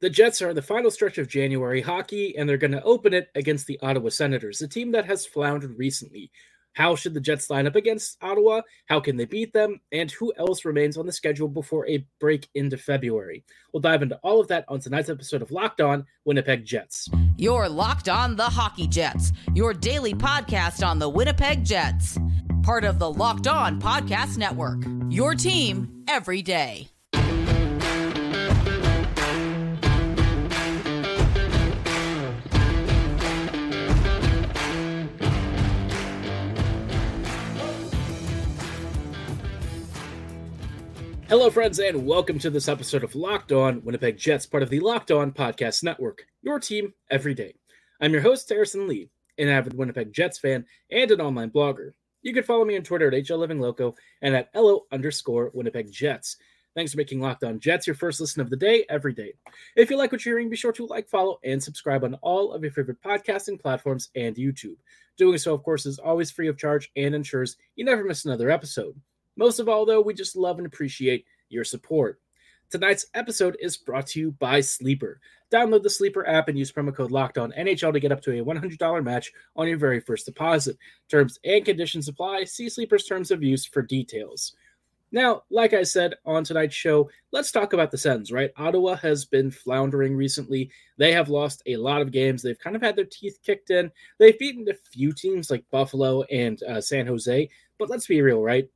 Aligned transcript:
The 0.00 0.10
Jets 0.10 0.40
are 0.42 0.50
in 0.50 0.56
the 0.56 0.62
final 0.62 0.92
stretch 0.92 1.18
of 1.18 1.26
January 1.26 1.80
hockey, 1.80 2.36
and 2.36 2.48
they're 2.48 2.56
going 2.56 2.70
to 2.70 2.82
open 2.84 3.12
it 3.12 3.30
against 3.34 3.66
the 3.66 3.80
Ottawa 3.82 4.10
Senators, 4.10 4.62
a 4.62 4.68
team 4.68 4.92
that 4.92 5.06
has 5.06 5.26
floundered 5.26 5.76
recently. 5.76 6.30
How 6.74 6.94
should 6.94 7.14
the 7.14 7.20
Jets 7.20 7.50
line 7.50 7.66
up 7.66 7.74
against 7.74 8.16
Ottawa? 8.22 8.60
How 8.86 9.00
can 9.00 9.16
they 9.16 9.24
beat 9.24 9.52
them? 9.52 9.80
And 9.90 10.08
who 10.12 10.32
else 10.38 10.64
remains 10.64 10.96
on 10.96 11.06
the 11.06 11.12
schedule 11.12 11.48
before 11.48 11.84
a 11.88 12.06
break 12.20 12.48
into 12.54 12.76
February? 12.76 13.42
We'll 13.72 13.80
dive 13.80 14.02
into 14.02 14.20
all 14.22 14.40
of 14.40 14.46
that 14.46 14.64
on 14.68 14.78
tonight's 14.78 15.08
episode 15.08 15.42
of 15.42 15.50
Locked 15.50 15.80
On 15.80 16.06
Winnipeg 16.24 16.64
Jets. 16.64 17.08
You're 17.36 17.68
Locked 17.68 18.08
On 18.08 18.36
the 18.36 18.44
Hockey 18.44 18.86
Jets, 18.86 19.32
your 19.54 19.74
daily 19.74 20.14
podcast 20.14 20.86
on 20.86 21.00
the 21.00 21.08
Winnipeg 21.08 21.64
Jets. 21.64 22.16
Part 22.62 22.84
of 22.84 23.00
the 23.00 23.10
Locked 23.10 23.48
On 23.48 23.80
Podcast 23.80 24.38
Network. 24.38 24.78
Your 25.08 25.34
team 25.34 26.04
every 26.06 26.42
day. 26.42 26.88
Hello, 41.28 41.50
friends, 41.50 41.78
and 41.78 42.06
welcome 42.06 42.38
to 42.38 42.48
this 42.48 42.68
episode 42.68 43.04
of 43.04 43.14
Locked 43.14 43.52
On 43.52 43.84
Winnipeg 43.84 44.16
Jets, 44.16 44.46
part 44.46 44.62
of 44.62 44.70
the 44.70 44.80
Locked 44.80 45.10
On 45.10 45.30
Podcast 45.30 45.82
Network, 45.82 46.24
your 46.40 46.58
team 46.58 46.94
every 47.10 47.34
day. 47.34 47.54
I'm 48.00 48.12
your 48.12 48.22
host, 48.22 48.48
Harrison 48.48 48.88
Lee, 48.88 49.10
an 49.36 49.48
avid 49.48 49.74
Winnipeg 49.74 50.10
Jets 50.10 50.38
fan 50.38 50.64
and 50.90 51.10
an 51.10 51.20
online 51.20 51.50
blogger. 51.50 51.90
You 52.22 52.32
can 52.32 52.44
follow 52.44 52.64
me 52.64 52.78
on 52.78 52.82
Twitter 52.82 53.08
at 53.08 53.12
HLLivingLoco 53.12 53.94
and 54.22 54.34
at 54.34 54.48
LO 54.54 54.86
underscore 54.90 55.50
Winnipeg 55.52 55.92
Jets. 55.92 56.38
Thanks 56.74 56.92
for 56.92 56.96
making 56.96 57.20
Locked 57.20 57.44
On 57.44 57.60
Jets 57.60 57.86
your 57.86 57.96
first 57.96 58.22
listen 58.22 58.40
of 58.40 58.48
the 58.48 58.56
day 58.56 58.86
every 58.88 59.12
day. 59.12 59.34
If 59.76 59.90
you 59.90 59.98
like 59.98 60.12
what 60.12 60.24
you're 60.24 60.38
hearing, 60.38 60.48
be 60.48 60.56
sure 60.56 60.72
to 60.72 60.86
like, 60.86 61.10
follow, 61.10 61.40
and 61.44 61.62
subscribe 61.62 62.04
on 62.04 62.14
all 62.22 62.54
of 62.54 62.62
your 62.62 62.72
favorite 62.72 63.02
podcasting 63.02 63.60
platforms 63.60 64.08
and 64.16 64.34
YouTube. 64.34 64.76
Doing 65.18 65.36
so, 65.36 65.52
of 65.52 65.62
course, 65.62 65.84
is 65.84 65.98
always 65.98 66.30
free 66.30 66.48
of 66.48 66.56
charge 66.56 66.90
and 66.96 67.14
ensures 67.14 67.58
you 67.76 67.84
never 67.84 68.02
miss 68.02 68.24
another 68.24 68.50
episode. 68.50 68.98
Most 69.38 69.60
of 69.60 69.68
all, 69.68 69.86
though, 69.86 70.00
we 70.00 70.14
just 70.14 70.34
love 70.34 70.58
and 70.58 70.66
appreciate 70.66 71.24
your 71.48 71.62
support. 71.62 72.20
Tonight's 72.70 73.06
episode 73.14 73.56
is 73.60 73.76
brought 73.76 74.08
to 74.08 74.20
you 74.20 74.32
by 74.32 74.60
Sleeper. 74.60 75.20
Download 75.52 75.80
the 75.80 75.88
Sleeper 75.88 76.28
app 76.28 76.48
and 76.48 76.58
use 76.58 76.72
promo 76.72 76.94
code 76.94 77.12
Locked 77.12 77.38
On 77.38 77.52
NHL 77.52 77.92
to 77.92 78.00
get 78.00 78.10
up 78.10 78.20
to 78.22 78.32
a 78.32 78.44
$100 78.44 79.04
match 79.04 79.32
on 79.54 79.68
your 79.68 79.78
very 79.78 80.00
first 80.00 80.26
deposit. 80.26 80.76
Terms 81.08 81.38
and 81.44 81.64
conditions 81.64 82.08
apply. 82.08 82.44
See 82.44 82.68
Sleeper's 82.68 83.04
terms 83.04 83.30
of 83.30 83.44
use 83.44 83.64
for 83.64 83.80
details. 83.80 84.54
Now, 85.12 85.44
like 85.50 85.72
I 85.72 85.84
said 85.84 86.14
on 86.26 86.42
tonight's 86.42 86.74
show, 86.74 87.08
let's 87.30 87.52
talk 87.52 87.72
about 87.72 87.92
the 87.92 87.96
Sens, 87.96 88.32
right? 88.32 88.50
Ottawa 88.56 88.96
has 88.96 89.24
been 89.24 89.52
floundering 89.52 90.16
recently. 90.16 90.68
They 90.98 91.12
have 91.12 91.28
lost 91.28 91.62
a 91.66 91.76
lot 91.76 92.02
of 92.02 92.10
games. 92.10 92.42
They've 92.42 92.58
kind 92.58 92.74
of 92.74 92.82
had 92.82 92.96
their 92.96 93.06
teeth 93.06 93.38
kicked 93.42 93.70
in. 93.70 93.90
They've 94.18 94.38
beaten 94.38 94.68
a 94.68 94.74
few 94.74 95.12
teams 95.12 95.48
like 95.48 95.64
Buffalo 95.70 96.24
and 96.24 96.60
uh, 96.64 96.80
San 96.80 97.06
Jose, 97.06 97.48
but 97.78 97.88
let's 97.88 98.08
be 98.08 98.20
real, 98.20 98.42
right? 98.42 98.68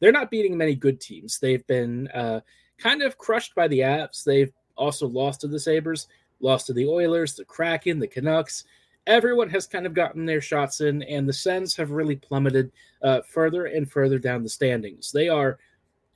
They're 0.00 0.12
not 0.12 0.30
beating 0.30 0.56
many 0.56 0.74
good 0.74 1.00
teams. 1.00 1.38
They've 1.38 1.66
been 1.66 2.08
uh, 2.08 2.40
kind 2.78 3.02
of 3.02 3.18
crushed 3.18 3.54
by 3.54 3.68
the 3.68 3.80
Avs. 3.80 4.24
They've 4.24 4.52
also 4.76 5.06
lost 5.06 5.42
to 5.42 5.48
the 5.48 5.60
Sabres, 5.60 6.08
lost 6.40 6.66
to 6.66 6.72
the 6.72 6.86
Oilers, 6.86 7.34
the 7.34 7.44
Kraken, 7.44 7.98
the 7.98 8.08
Canucks. 8.08 8.64
Everyone 9.06 9.48
has 9.50 9.66
kind 9.66 9.86
of 9.86 9.94
gotten 9.94 10.26
their 10.26 10.40
shots 10.40 10.80
in, 10.80 11.02
and 11.04 11.28
the 11.28 11.32
Sens 11.32 11.76
have 11.76 11.90
really 11.90 12.16
plummeted 12.16 12.72
uh, 13.02 13.20
further 13.22 13.66
and 13.66 13.90
further 13.90 14.18
down 14.18 14.42
the 14.42 14.48
standings. 14.48 15.12
They 15.12 15.28
are, 15.28 15.58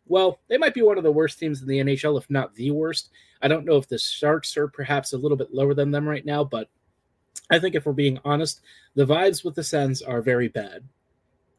well, 0.07 0.41
they 0.49 0.59
might 0.59 0.75
be 0.75 0.83
one 0.83 0.99
of 0.99 1.05
the 1.05 1.13
worst 1.13 1.39
teams 1.39 1.63
in 1.63 1.69
the 1.69 1.79
NHL, 1.79 2.19
if 2.19 2.29
not 2.31 2.55
the 2.55 2.71
worst. 2.71 3.11
I 3.43 3.49
don't 3.49 3.65
know 3.65 3.77
if 3.77 3.89
the 3.89 3.99
Sharks 3.99 4.57
are 4.57 4.69
perhaps 4.69 5.13
a 5.13 5.19
little 5.19 5.37
bit 5.37 5.53
lower 5.53 5.75
than 5.75 5.91
them 5.91 6.09
right 6.09 6.25
now, 6.25 6.45
but 6.45 6.69
I 7.51 7.59
think 7.59 7.75
if 7.75 7.85
we're 7.85 7.93
being 7.93 8.19
honest, 8.25 8.61
the 8.95 9.07
vibes 9.07 9.45
with 9.45 9.55
the 9.55 9.65
Sens 9.65 10.01
are 10.01 10.23
very 10.23 10.49
bad. 10.49 10.85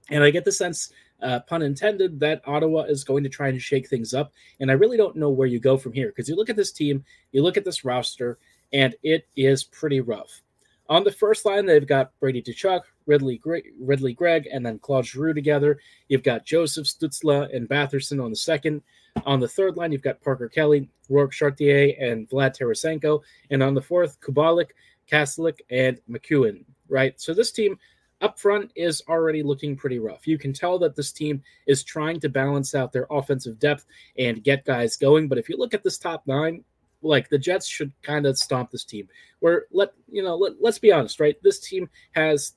And 0.09 0.23
I 0.23 0.29
get 0.29 0.45
the 0.45 0.51
sense 0.51 0.91
uh, 1.21 1.39
pun 1.41 1.61
intended, 1.61 2.19
that 2.19 2.41
Ottawa 2.45 2.81
is 2.81 3.03
going 3.03 3.23
to 3.23 3.29
try 3.29 3.47
and 3.47 3.61
shake 3.61 3.87
things 3.87 4.13
up. 4.13 4.33
And 4.59 4.69
I 4.69 4.75
really 4.75 4.97
don't 4.97 5.15
know 5.15 5.29
where 5.29 5.47
you 5.47 5.59
go 5.59 5.77
from 5.77 5.93
here 5.93 6.09
because 6.09 6.29
you 6.29 6.35
look 6.35 6.49
at 6.49 6.55
this 6.55 6.71
team, 6.71 7.03
you 7.31 7.41
look 7.41 7.57
at 7.57 7.65
this 7.65 7.85
roster, 7.85 8.37
and 8.73 8.95
it 9.03 9.27
is 9.35 9.63
pretty 9.63 10.01
rough. 10.01 10.41
On 10.87 11.03
the 11.03 11.11
first 11.11 11.45
line, 11.45 11.65
they've 11.65 11.87
got 11.87 12.11
Brady 12.19 12.43
Tkachuk, 12.43 12.81
Ridly, 13.07 13.41
Ridley 13.79 14.13
Greig, 14.13 14.47
and 14.51 14.63
then 14.63 14.77
Claude 14.79 15.05
Giroux 15.05 15.33
together. 15.33 15.79
You've 16.09 16.23
got 16.23 16.45
Joseph 16.45 16.85
Stützle 16.85 17.53
and 17.55 17.67
Batherson 17.67 18.23
on 18.23 18.29
the 18.29 18.35
second. 18.35 18.83
On 19.25 19.39
the 19.39 19.47
third 19.47 19.77
line, 19.77 19.91
you've 19.91 20.03
got 20.03 20.21
Parker 20.21 20.47
Kelly, 20.47 20.89
Rourke 21.09 21.31
Chartier, 21.31 21.95
and 21.99 22.29
Vlad 22.29 22.55
Tarasenko. 22.55 23.21
And 23.49 23.63
on 23.63 23.73
the 23.73 23.81
fourth, 23.81 24.19
Kubalik, 24.21 24.71
Kastelic, 25.09 25.59
and 25.71 25.99
MacEwen, 26.09 26.65
right? 26.87 27.19
So 27.19 27.33
this 27.33 27.51
team 27.51 27.79
up 28.21 28.39
front 28.39 28.71
is 28.75 29.03
already 29.07 29.43
looking 29.43 29.75
pretty 29.75 29.99
rough. 29.99 30.25
You 30.27 30.37
can 30.37 30.53
tell 30.53 30.79
that 30.79 30.95
this 30.95 31.11
team 31.11 31.43
is 31.67 31.83
trying 31.83 32.19
to 32.21 32.29
balance 32.29 32.73
out 32.73 32.91
their 32.91 33.07
offensive 33.11 33.59
depth 33.59 33.85
and 34.17 34.43
get 34.43 34.65
guys 34.65 34.95
going. 34.95 35.27
But 35.27 35.37
if 35.37 35.49
you 35.49 35.57
look 35.57 35.73
at 35.73 35.83
this 35.83 35.97
top 35.97 36.23
nine, 36.25 36.63
like 37.01 37.29
the 37.29 37.37
Jets 37.37 37.67
should 37.67 37.91
kind 38.01 38.25
of 38.25 38.37
stomp 38.37 38.71
this 38.71 38.83
team. 38.83 39.07
Where 39.39 39.65
let 39.71 39.93
you 40.11 40.23
know, 40.23 40.35
let, 40.35 40.53
let's 40.59 40.79
be 40.79 40.91
honest, 40.91 41.19
right? 41.19 41.35
This 41.43 41.59
team 41.59 41.89
has 42.11 42.53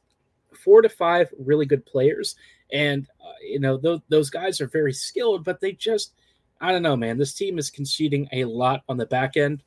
four 0.54 0.80
to 0.82 0.88
five 0.88 1.28
really 1.38 1.66
good 1.66 1.84
players, 1.84 2.36
and 2.72 3.06
uh, 3.20 3.32
you 3.42 3.60
know 3.60 3.76
those 3.76 4.00
those 4.08 4.30
guys 4.30 4.60
are 4.60 4.68
very 4.68 4.92
skilled, 4.92 5.44
but 5.44 5.60
they 5.60 5.72
just 5.72 6.14
I 6.60 6.72
don't 6.72 6.82
know, 6.82 6.96
man. 6.96 7.18
This 7.18 7.34
team 7.34 7.58
is 7.58 7.70
conceding 7.70 8.28
a 8.32 8.44
lot 8.44 8.82
on 8.88 8.96
the 8.96 9.06
back 9.06 9.36
end. 9.36 9.62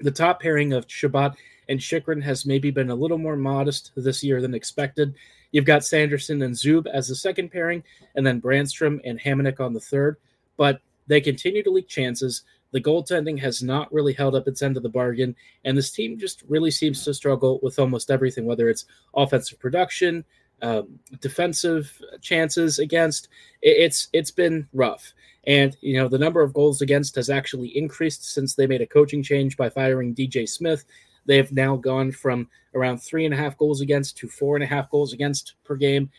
The 0.00 0.10
top 0.10 0.40
pairing 0.40 0.72
of 0.72 0.88
Chabot 0.88 1.36
and 1.72 1.80
Chychrun 1.80 2.20
has 2.22 2.44
maybe 2.46 2.70
been 2.70 2.90
a 2.90 2.94
little 2.94 3.18
more 3.18 3.34
modest 3.34 3.92
this 3.96 4.22
year 4.22 4.42
than 4.42 4.54
expected. 4.54 5.14
You've 5.52 5.64
got 5.64 5.84
Sanderson 5.84 6.42
and 6.42 6.54
Zub 6.54 6.86
as 6.86 7.08
the 7.08 7.14
second 7.14 7.50
pairing, 7.50 7.82
and 8.14 8.26
then 8.26 8.40
Brannstrom 8.40 9.00
and 9.04 9.18
Hamonic 9.18 9.58
on 9.58 9.72
the 9.72 9.80
third. 9.80 10.18
But 10.58 10.80
they 11.06 11.20
continue 11.20 11.62
to 11.62 11.70
leak 11.70 11.88
chances. 11.88 12.42
The 12.72 12.80
goaltending 12.80 13.38
has 13.40 13.62
not 13.62 13.92
really 13.92 14.12
held 14.12 14.34
up 14.34 14.46
its 14.46 14.62
end 14.62 14.76
of 14.76 14.82
the 14.82 14.88
bargain, 14.90 15.34
and 15.64 15.76
this 15.76 15.90
team 15.90 16.18
just 16.18 16.42
really 16.46 16.70
seems 16.70 17.04
to 17.04 17.14
struggle 17.14 17.58
with 17.62 17.78
almost 17.78 18.10
everything, 18.10 18.44
whether 18.44 18.68
it's 18.68 18.84
offensive 19.14 19.58
production, 19.58 20.24
um, 20.60 20.98
defensive 21.20 21.98
chances 22.20 22.78
against. 22.78 23.28
It's 23.62 24.08
it's 24.12 24.30
been 24.30 24.68
rough. 24.74 25.12
And 25.44 25.76
you 25.80 25.96
know 25.96 26.08
the 26.08 26.18
number 26.18 26.42
of 26.42 26.52
goals 26.52 26.82
against 26.82 27.16
has 27.16 27.30
actually 27.30 27.76
increased 27.76 28.32
since 28.32 28.54
they 28.54 28.66
made 28.66 28.82
a 28.82 28.86
coaching 28.86 29.22
change 29.22 29.56
by 29.56 29.70
firing 29.70 30.14
DJ 30.14 30.48
Smith 30.48 30.84
they 31.26 31.36
have 31.36 31.52
now 31.52 31.76
gone 31.76 32.12
from 32.12 32.48
around 32.74 32.98
three 32.98 33.24
and 33.24 33.34
a 33.34 33.36
half 33.36 33.56
goals 33.56 33.80
against 33.80 34.16
to 34.18 34.28
four 34.28 34.56
and 34.56 34.64
a 34.64 34.66
half 34.66 34.90
goals 34.90 35.12
against 35.12 35.54
per 35.64 35.76
game. 35.76 36.10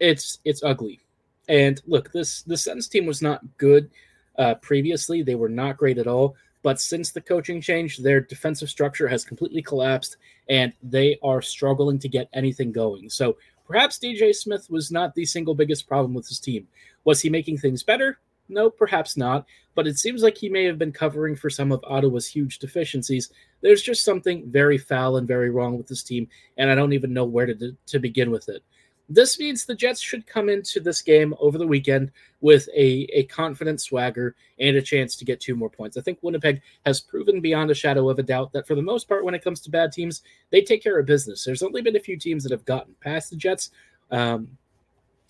It's 0.00 0.38
it's 0.44 0.62
ugly. 0.62 1.00
And 1.48 1.80
look, 1.86 2.12
this 2.12 2.42
the 2.42 2.56
Sens 2.56 2.88
team 2.88 3.06
was 3.06 3.22
not 3.22 3.42
good 3.56 3.90
uh, 4.38 4.54
previously. 4.56 5.22
They 5.22 5.34
were 5.34 5.48
not 5.48 5.76
great 5.76 5.98
at 5.98 6.06
all. 6.06 6.36
But 6.62 6.80
since 6.80 7.12
the 7.12 7.20
coaching 7.20 7.60
change, 7.60 7.98
their 7.98 8.20
defensive 8.20 8.68
structure 8.68 9.08
has 9.08 9.24
completely 9.24 9.62
collapsed, 9.62 10.16
and 10.48 10.72
they 10.82 11.18
are 11.22 11.40
struggling 11.40 11.98
to 12.00 12.08
get 12.08 12.28
anything 12.32 12.72
going. 12.72 13.08
So 13.10 13.36
perhaps 13.66 13.98
DJ 13.98 14.34
Smith 14.34 14.68
was 14.68 14.90
not 14.90 15.14
the 15.14 15.24
single 15.24 15.54
biggest 15.54 15.86
problem 15.86 16.14
with 16.14 16.26
his 16.26 16.40
team. 16.40 16.66
Was 17.04 17.20
he 17.20 17.30
making 17.30 17.58
things 17.58 17.82
better? 17.82 18.18
No, 18.48 18.70
perhaps 18.70 19.16
not. 19.16 19.46
But 19.74 19.86
it 19.86 19.98
seems 19.98 20.22
like 20.22 20.36
he 20.36 20.48
may 20.48 20.64
have 20.64 20.78
been 20.78 20.92
covering 20.92 21.36
for 21.36 21.50
some 21.50 21.70
of 21.70 21.84
Ottawa's 21.84 22.26
huge 22.26 22.58
deficiencies. 22.58 23.30
There's 23.60 23.82
just 23.82 24.04
something 24.04 24.50
very 24.50 24.78
foul 24.78 25.16
and 25.16 25.28
very 25.28 25.50
wrong 25.50 25.76
with 25.76 25.86
this 25.86 26.02
team, 26.02 26.28
and 26.56 26.70
I 26.70 26.74
don't 26.74 26.92
even 26.92 27.12
know 27.12 27.24
where 27.24 27.46
to, 27.46 27.76
to 27.86 27.98
begin 27.98 28.30
with 28.30 28.48
it. 28.48 28.62
This 29.10 29.38
means 29.38 29.64
the 29.64 29.74
Jets 29.74 30.00
should 30.00 30.26
come 30.26 30.50
into 30.50 30.80
this 30.80 31.00
game 31.00 31.34
over 31.40 31.56
the 31.56 31.66
weekend 31.66 32.10
with 32.42 32.68
a, 32.74 33.08
a 33.12 33.24
confident 33.24 33.80
swagger 33.80 34.36
and 34.60 34.76
a 34.76 34.82
chance 34.82 35.16
to 35.16 35.24
get 35.24 35.40
two 35.40 35.56
more 35.56 35.70
points. 35.70 35.96
I 35.96 36.02
think 36.02 36.18
Winnipeg 36.20 36.60
has 36.84 37.00
proven 37.00 37.40
beyond 37.40 37.70
a 37.70 37.74
shadow 37.74 38.10
of 38.10 38.18
a 38.18 38.22
doubt 38.22 38.52
that 38.52 38.66
for 38.66 38.74
the 38.74 38.82
most 38.82 39.08
part, 39.08 39.24
when 39.24 39.34
it 39.34 39.42
comes 39.42 39.60
to 39.60 39.70
bad 39.70 39.92
teams, 39.92 40.22
they 40.50 40.60
take 40.60 40.82
care 40.82 40.98
of 40.98 41.06
business. 41.06 41.42
There's 41.42 41.62
only 41.62 41.80
been 41.80 41.96
a 41.96 42.00
few 42.00 42.18
teams 42.18 42.42
that 42.42 42.52
have 42.52 42.66
gotten 42.66 42.94
past 43.00 43.30
the 43.30 43.36
Jets. 43.36 43.70
Um, 44.10 44.58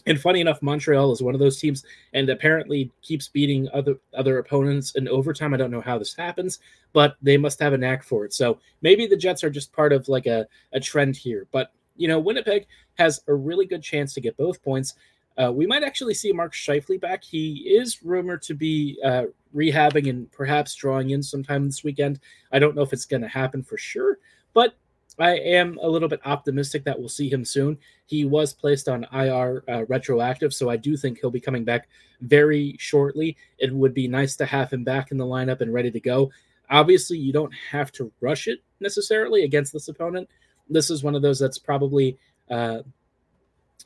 and 0.06 0.20
funny 0.20 0.40
enough, 0.40 0.62
Montreal 0.62 1.12
is 1.12 1.22
one 1.22 1.34
of 1.34 1.40
those 1.40 1.58
teams, 1.58 1.84
and 2.12 2.28
apparently 2.30 2.90
keeps 3.02 3.28
beating 3.28 3.68
other 3.72 3.96
other 4.16 4.38
opponents 4.38 4.94
in 4.94 5.08
overtime. 5.08 5.52
I 5.52 5.56
don't 5.56 5.70
know 5.70 5.80
how 5.80 5.98
this 5.98 6.14
happens, 6.14 6.60
but 6.92 7.16
they 7.20 7.36
must 7.36 7.60
have 7.60 7.72
a 7.72 7.78
knack 7.78 8.04
for 8.04 8.24
it. 8.24 8.32
So 8.32 8.58
maybe 8.80 9.06
the 9.06 9.16
Jets 9.16 9.44
are 9.44 9.50
just 9.50 9.72
part 9.72 9.92
of 9.92 10.08
like 10.08 10.26
a, 10.26 10.46
a 10.72 10.80
trend 10.80 11.16
here. 11.16 11.46
But 11.50 11.72
you 11.96 12.08
know, 12.08 12.18
Winnipeg 12.18 12.66
has 12.94 13.20
a 13.26 13.34
really 13.34 13.66
good 13.66 13.82
chance 13.82 14.14
to 14.14 14.20
get 14.20 14.36
both 14.36 14.62
points. 14.62 14.94
Uh, 15.36 15.52
we 15.52 15.66
might 15.66 15.84
actually 15.84 16.14
see 16.14 16.32
Mark 16.32 16.52
Scheifele 16.52 17.00
back. 17.00 17.22
He 17.22 17.74
is 17.76 18.02
rumored 18.02 18.42
to 18.42 18.54
be 18.54 18.98
uh, 19.04 19.24
rehabbing 19.54 20.08
and 20.08 20.30
perhaps 20.32 20.74
drawing 20.74 21.10
in 21.10 21.22
sometime 21.22 21.66
this 21.66 21.84
weekend. 21.84 22.18
I 22.50 22.58
don't 22.58 22.74
know 22.74 22.82
if 22.82 22.92
it's 22.92 23.04
going 23.04 23.22
to 23.22 23.28
happen 23.28 23.62
for 23.62 23.76
sure, 23.76 24.18
but 24.52 24.74
I 25.20 25.36
am 25.36 25.78
a 25.82 25.88
little 25.88 26.08
bit 26.08 26.20
optimistic 26.24 26.84
that 26.84 26.98
we'll 26.98 27.08
see 27.08 27.28
him 27.28 27.44
soon. 27.44 27.78
He 28.06 28.24
was 28.24 28.52
placed 28.52 28.88
on 28.88 29.06
IR 29.12 29.64
uh, 29.68 29.84
retroactive, 29.86 30.54
so 30.54 30.70
I 30.70 30.76
do 30.76 30.96
think 30.96 31.18
he'll 31.18 31.30
be 31.30 31.40
coming 31.40 31.64
back 31.64 31.88
very 32.20 32.76
shortly. 32.78 33.36
It 33.58 33.72
would 33.72 33.94
be 33.94 34.08
nice 34.08 34.36
to 34.36 34.46
have 34.46 34.72
him 34.72 34.84
back 34.84 35.10
in 35.10 35.16
the 35.16 35.26
lineup 35.26 35.60
and 35.60 35.72
ready 35.72 35.90
to 35.90 36.00
go. 36.00 36.30
Obviously, 36.70 37.18
you 37.18 37.32
don't 37.32 37.52
have 37.70 37.90
to 37.92 38.12
rush 38.20 38.46
it 38.46 38.60
necessarily 38.80 39.44
against 39.44 39.72
this 39.72 39.88
opponent. 39.88 40.28
This 40.68 40.90
is 40.90 41.02
one 41.02 41.14
of 41.14 41.22
those 41.22 41.38
that's 41.38 41.58
probably 41.58 42.18
uh, 42.50 42.80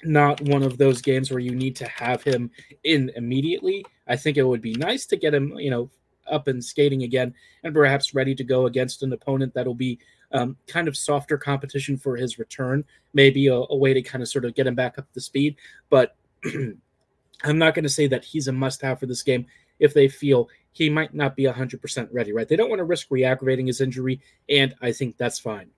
not 0.04 0.40
one 0.42 0.62
of 0.62 0.78
those 0.78 1.00
games 1.00 1.30
where 1.30 1.40
you 1.40 1.54
need 1.54 1.76
to 1.76 1.86
have 1.86 2.22
him 2.22 2.50
in 2.84 3.10
immediately. 3.16 3.84
I 4.08 4.16
think 4.16 4.36
it 4.36 4.42
would 4.42 4.62
be 4.62 4.74
nice 4.74 5.06
to 5.06 5.16
get 5.16 5.34
him, 5.34 5.54
you 5.58 5.70
know, 5.70 5.90
up 6.30 6.48
and 6.48 6.64
skating 6.64 7.02
again 7.02 7.34
and 7.64 7.74
perhaps 7.74 8.14
ready 8.14 8.34
to 8.34 8.44
go 8.44 8.66
against 8.66 9.02
an 9.02 9.12
opponent 9.12 9.54
that'll 9.54 9.74
be 9.74 9.98
um, 10.32 10.56
kind 10.66 10.88
of 10.88 10.96
softer 10.96 11.36
competition 11.36 11.96
for 11.96 12.16
his 12.16 12.38
return, 12.38 12.84
maybe 13.12 13.46
a, 13.48 13.54
a, 13.54 13.76
way 13.76 13.92
to 13.92 14.02
kind 14.02 14.22
of 14.22 14.28
sort 14.28 14.44
of 14.44 14.54
get 14.54 14.66
him 14.66 14.74
back 14.74 14.98
up 14.98 15.10
to 15.12 15.20
speed. 15.20 15.56
But 15.90 16.16
I'm 16.44 17.58
not 17.58 17.74
going 17.74 17.84
to 17.84 17.88
say 17.88 18.06
that 18.08 18.24
he's 18.24 18.48
a 18.48 18.52
must 18.52 18.82
have 18.82 19.00
for 19.00 19.06
this 19.06 19.22
game 19.22 19.46
if 19.78 19.94
they 19.94 20.08
feel 20.08 20.48
he 20.72 20.88
might 20.88 21.12
not 21.12 21.36
be 21.36 21.44
100% 21.44 22.08
ready, 22.12 22.32
right? 22.32 22.48
They 22.48 22.56
don't 22.56 22.70
want 22.70 22.80
to 22.80 22.84
risk 22.84 23.08
re 23.10 23.24
aggravating 23.24 23.66
his 23.66 23.80
injury, 23.80 24.20
and 24.48 24.74
I 24.80 24.92
think 24.92 25.16
that's 25.16 25.38
fine. 25.38 25.68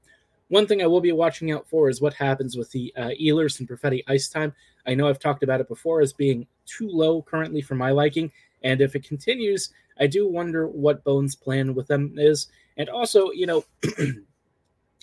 One 0.48 0.66
thing 0.66 0.82
I 0.82 0.86
will 0.86 1.00
be 1.00 1.12
watching 1.12 1.50
out 1.50 1.66
for 1.68 1.88
is 1.88 2.00
what 2.00 2.14
happens 2.14 2.56
with 2.56 2.70
the 2.70 2.92
uh, 2.96 3.10
Ehlers 3.20 3.58
and 3.58 3.68
Perfetti 3.68 4.04
ice 4.08 4.28
time. 4.28 4.52
I 4.86 4.94
know 4.94 5.08
I've 5.08 5.18
talked 5.18 5.42
about 5.42 5.60
it 5.60 5.68
before 5.68 6.00
as 6.00 6.12
being 6.12 6.46
too 6.66 6.88
low 6.88 7.22
currently 7.22 7.62
for 7.62 7.74
my 7.74 7.90
liking, 7.90 8.30
and 8.62 8.80
if 8.80 8.94
it 8.94 9.08
continues, 9.08 9.70
I 9.98 10.06
do 10.06 10.28
wonder 10.28 10.68
what 10.68 11.04
Bones' 11.04 11.34
plan 11.34 11.74
with 11.74 11.86
them 11.86 12.14
is. 12.16 12.48
And 12.76 12.88
also, 12.88 13.30
you 13.30 13.46
know, 13.46 13.64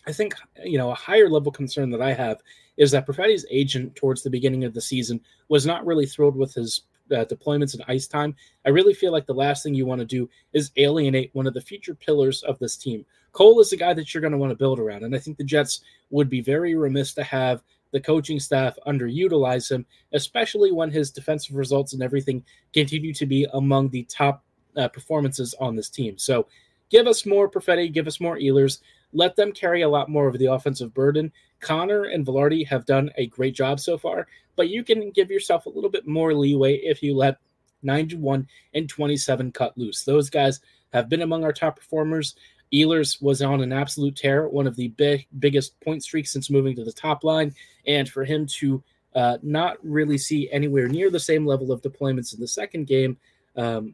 I 0.07 0.11
think 0.11 0.33
you 0.63 0.77
know 0.77 0.91
a 0.91 0.95
higher 0.95 1.29
level 1.29 1.51
concern 1.51 1.89
that 1.91 2.01
I 2.01 2.13
have 2.13 2.41
is 2.77 2.91
that 2.91 3.05
Perfetti's 3.05 3.45
agent 3.51 3.95
towards 3.95 4.23
the 4.23 4.29
beginning 4.29 4.63
of 4.63 4.73
the 4.73 4.81
season 4.81 5.21
was 5.49 5.65
not 5.65 5.85
really 5.85 6.05
thrilled 6.05 6.35
with 6.35 6.53
his 6.53 6.83
uh, 7.11 7.25
deployments 7.25 7.73
and 7.73 7.83
ice 7.87 8.07
time. 8.07 8.35
I 8.65 8.69
really 8.69 8.93
feel 8.93 9.11
like 9.11 9.25
the 9.25 9.33
last 9.33 9.63
thing 9.63 9.73
you 9.73 9.85
want 9.85 9.99
to 9.99 10.05
do 10.05 10.29
is 10.53 10.71
alienate 10.77 11.29
one 11.33 11.47
of 11.47 11.53
the 11.53 11.61
future 11.61 11.93
pillars 11.93 12.41
of 12.43 12.57
this 12.59 12.77
team. 12.77 13.05
Cole 13.33 13.59
is 13.59 13.69
the 13.69 13.77
guy 13.77 13.93
that 13.93 14.13
you're 14.13 14.21
going 14.21 14.31
to 14.31 14.37
want 14.37 14.51
to 14.51 14.57
build 14.57 14.79
around, 14.79 15.03
and 15.03 15.15
I 15.15 15.19
think 15.19 15.37
the 15.37 15.43
Jets 15.43 15.81
would 16.09 16.29
be 16.29 16.41
very 16.41 16.75
remiss 16.75 17.13
to 17.15 17.23
have 17.23 17.61
the 17.91 17.99
coaching 17.99 18.39
staff 18.39 18.77
underutilize 18.87 19.69
him, 19.69 19.85
especially 20.13 20.71
when 20.71 20.89
his 20.89 21.11
defensive 21.11 21.55
results 21.55 21.93
and 21.93 22.01
everything 22.01 22.43
continue 22.73 23.13
to 23.13 23.25
be 23.25 23.45
among 23.53 23.89
the 23.89 24.03
top 24.03 24.43
uh, 24.77 24.87
performances 24.87 25.53
on 25.59 25.75
this 25.75 25.89
team. 25.89 26.17
So, 26.17 26.47
give 26.89 27.07
us 27.07 27.25
more 27.25 27.49
Perfetti, 27.49 27.91
give 27.91 28.07
us 28.07 28.21
more 28.21 28.37
Ehlers. 28.37 28.79
Let 29.13 29.35
them 29.35 29.51
carry 29.51 29.81
a 29.81 29.89
lot 29.89 30.09
more 30.09 30.27
of 30.27 30.37
the 30.37 30.51
offensive 30.51 30.93
burden. 30.93 31.31
Connor 31.59 32.05
and 32.05 32.25
Vilardi 32.25 32.65
have 32.67 32.85
done 32.85 33.11
a 33.17 33.27
great 33.27 33.55
job 33.55 33.79
so 33.79 33.97
far, 33.97 34.27
but 34.55 34.69
you 34.69 34.83
can 34.83 35.11
give 35.11 35.29
yourself 35.29 35.65
a 35.65 35.69
little 35.69 35.89
bit 35.89 36.07
more 36.07 36.33
leeway 36.33 36.77
if 36.77 37.03
you 37.03 37.15
let 37.15 37.37
91 37.83 38.47
and 38.73 38.89
27 38.89 39.51
cut 39.51 39.77
loose. 39.77 40.03
Those 40.03 40.29
guys 40.29 40.59
have 40.93 41.09
been 41.09 41.21
among 41.21 41.43
our 41.43 41.53
top 41.53 41.77
performers. 41.77 42.35
Ehlers 42.73 43.21
was 43.21 43.41
on 43.41 43.61
an 43.61 43.73
absolute 43.73 44.15
tear, 44.15 44.47
one 44.47 44.67
of 44.67 44.75
the 44.75 44.89
big, 44.89 45.27
biggest 45.39 45.79
point 45.81 46.03
streaks 46.03 46.31
since 46.31 46.49
moving 46.49 46.75
to 46.75 46.83
the 46.83 46.93
top 46.93 47.23
line. 47.23 47.53
And 47.85 48.07
for 48.07 48.23
him 48.23 48.45
to 48.59 48.81
uh, 49.13 49.37
not 49.41 49.77
really 49.83 50.17
see 50.17 50.49
anywhere 50.51 50.87
near 50.87 51.09
the 51.09 51.19
same 51.19 51.45
level 51.45 51.71
of 51.71 51.81
deployments 51.81 52.33
in 52.33 52.39
the 52.39 52.47
second 52.47 52.87
game, 52.87 53.17
um, 53.57 53.93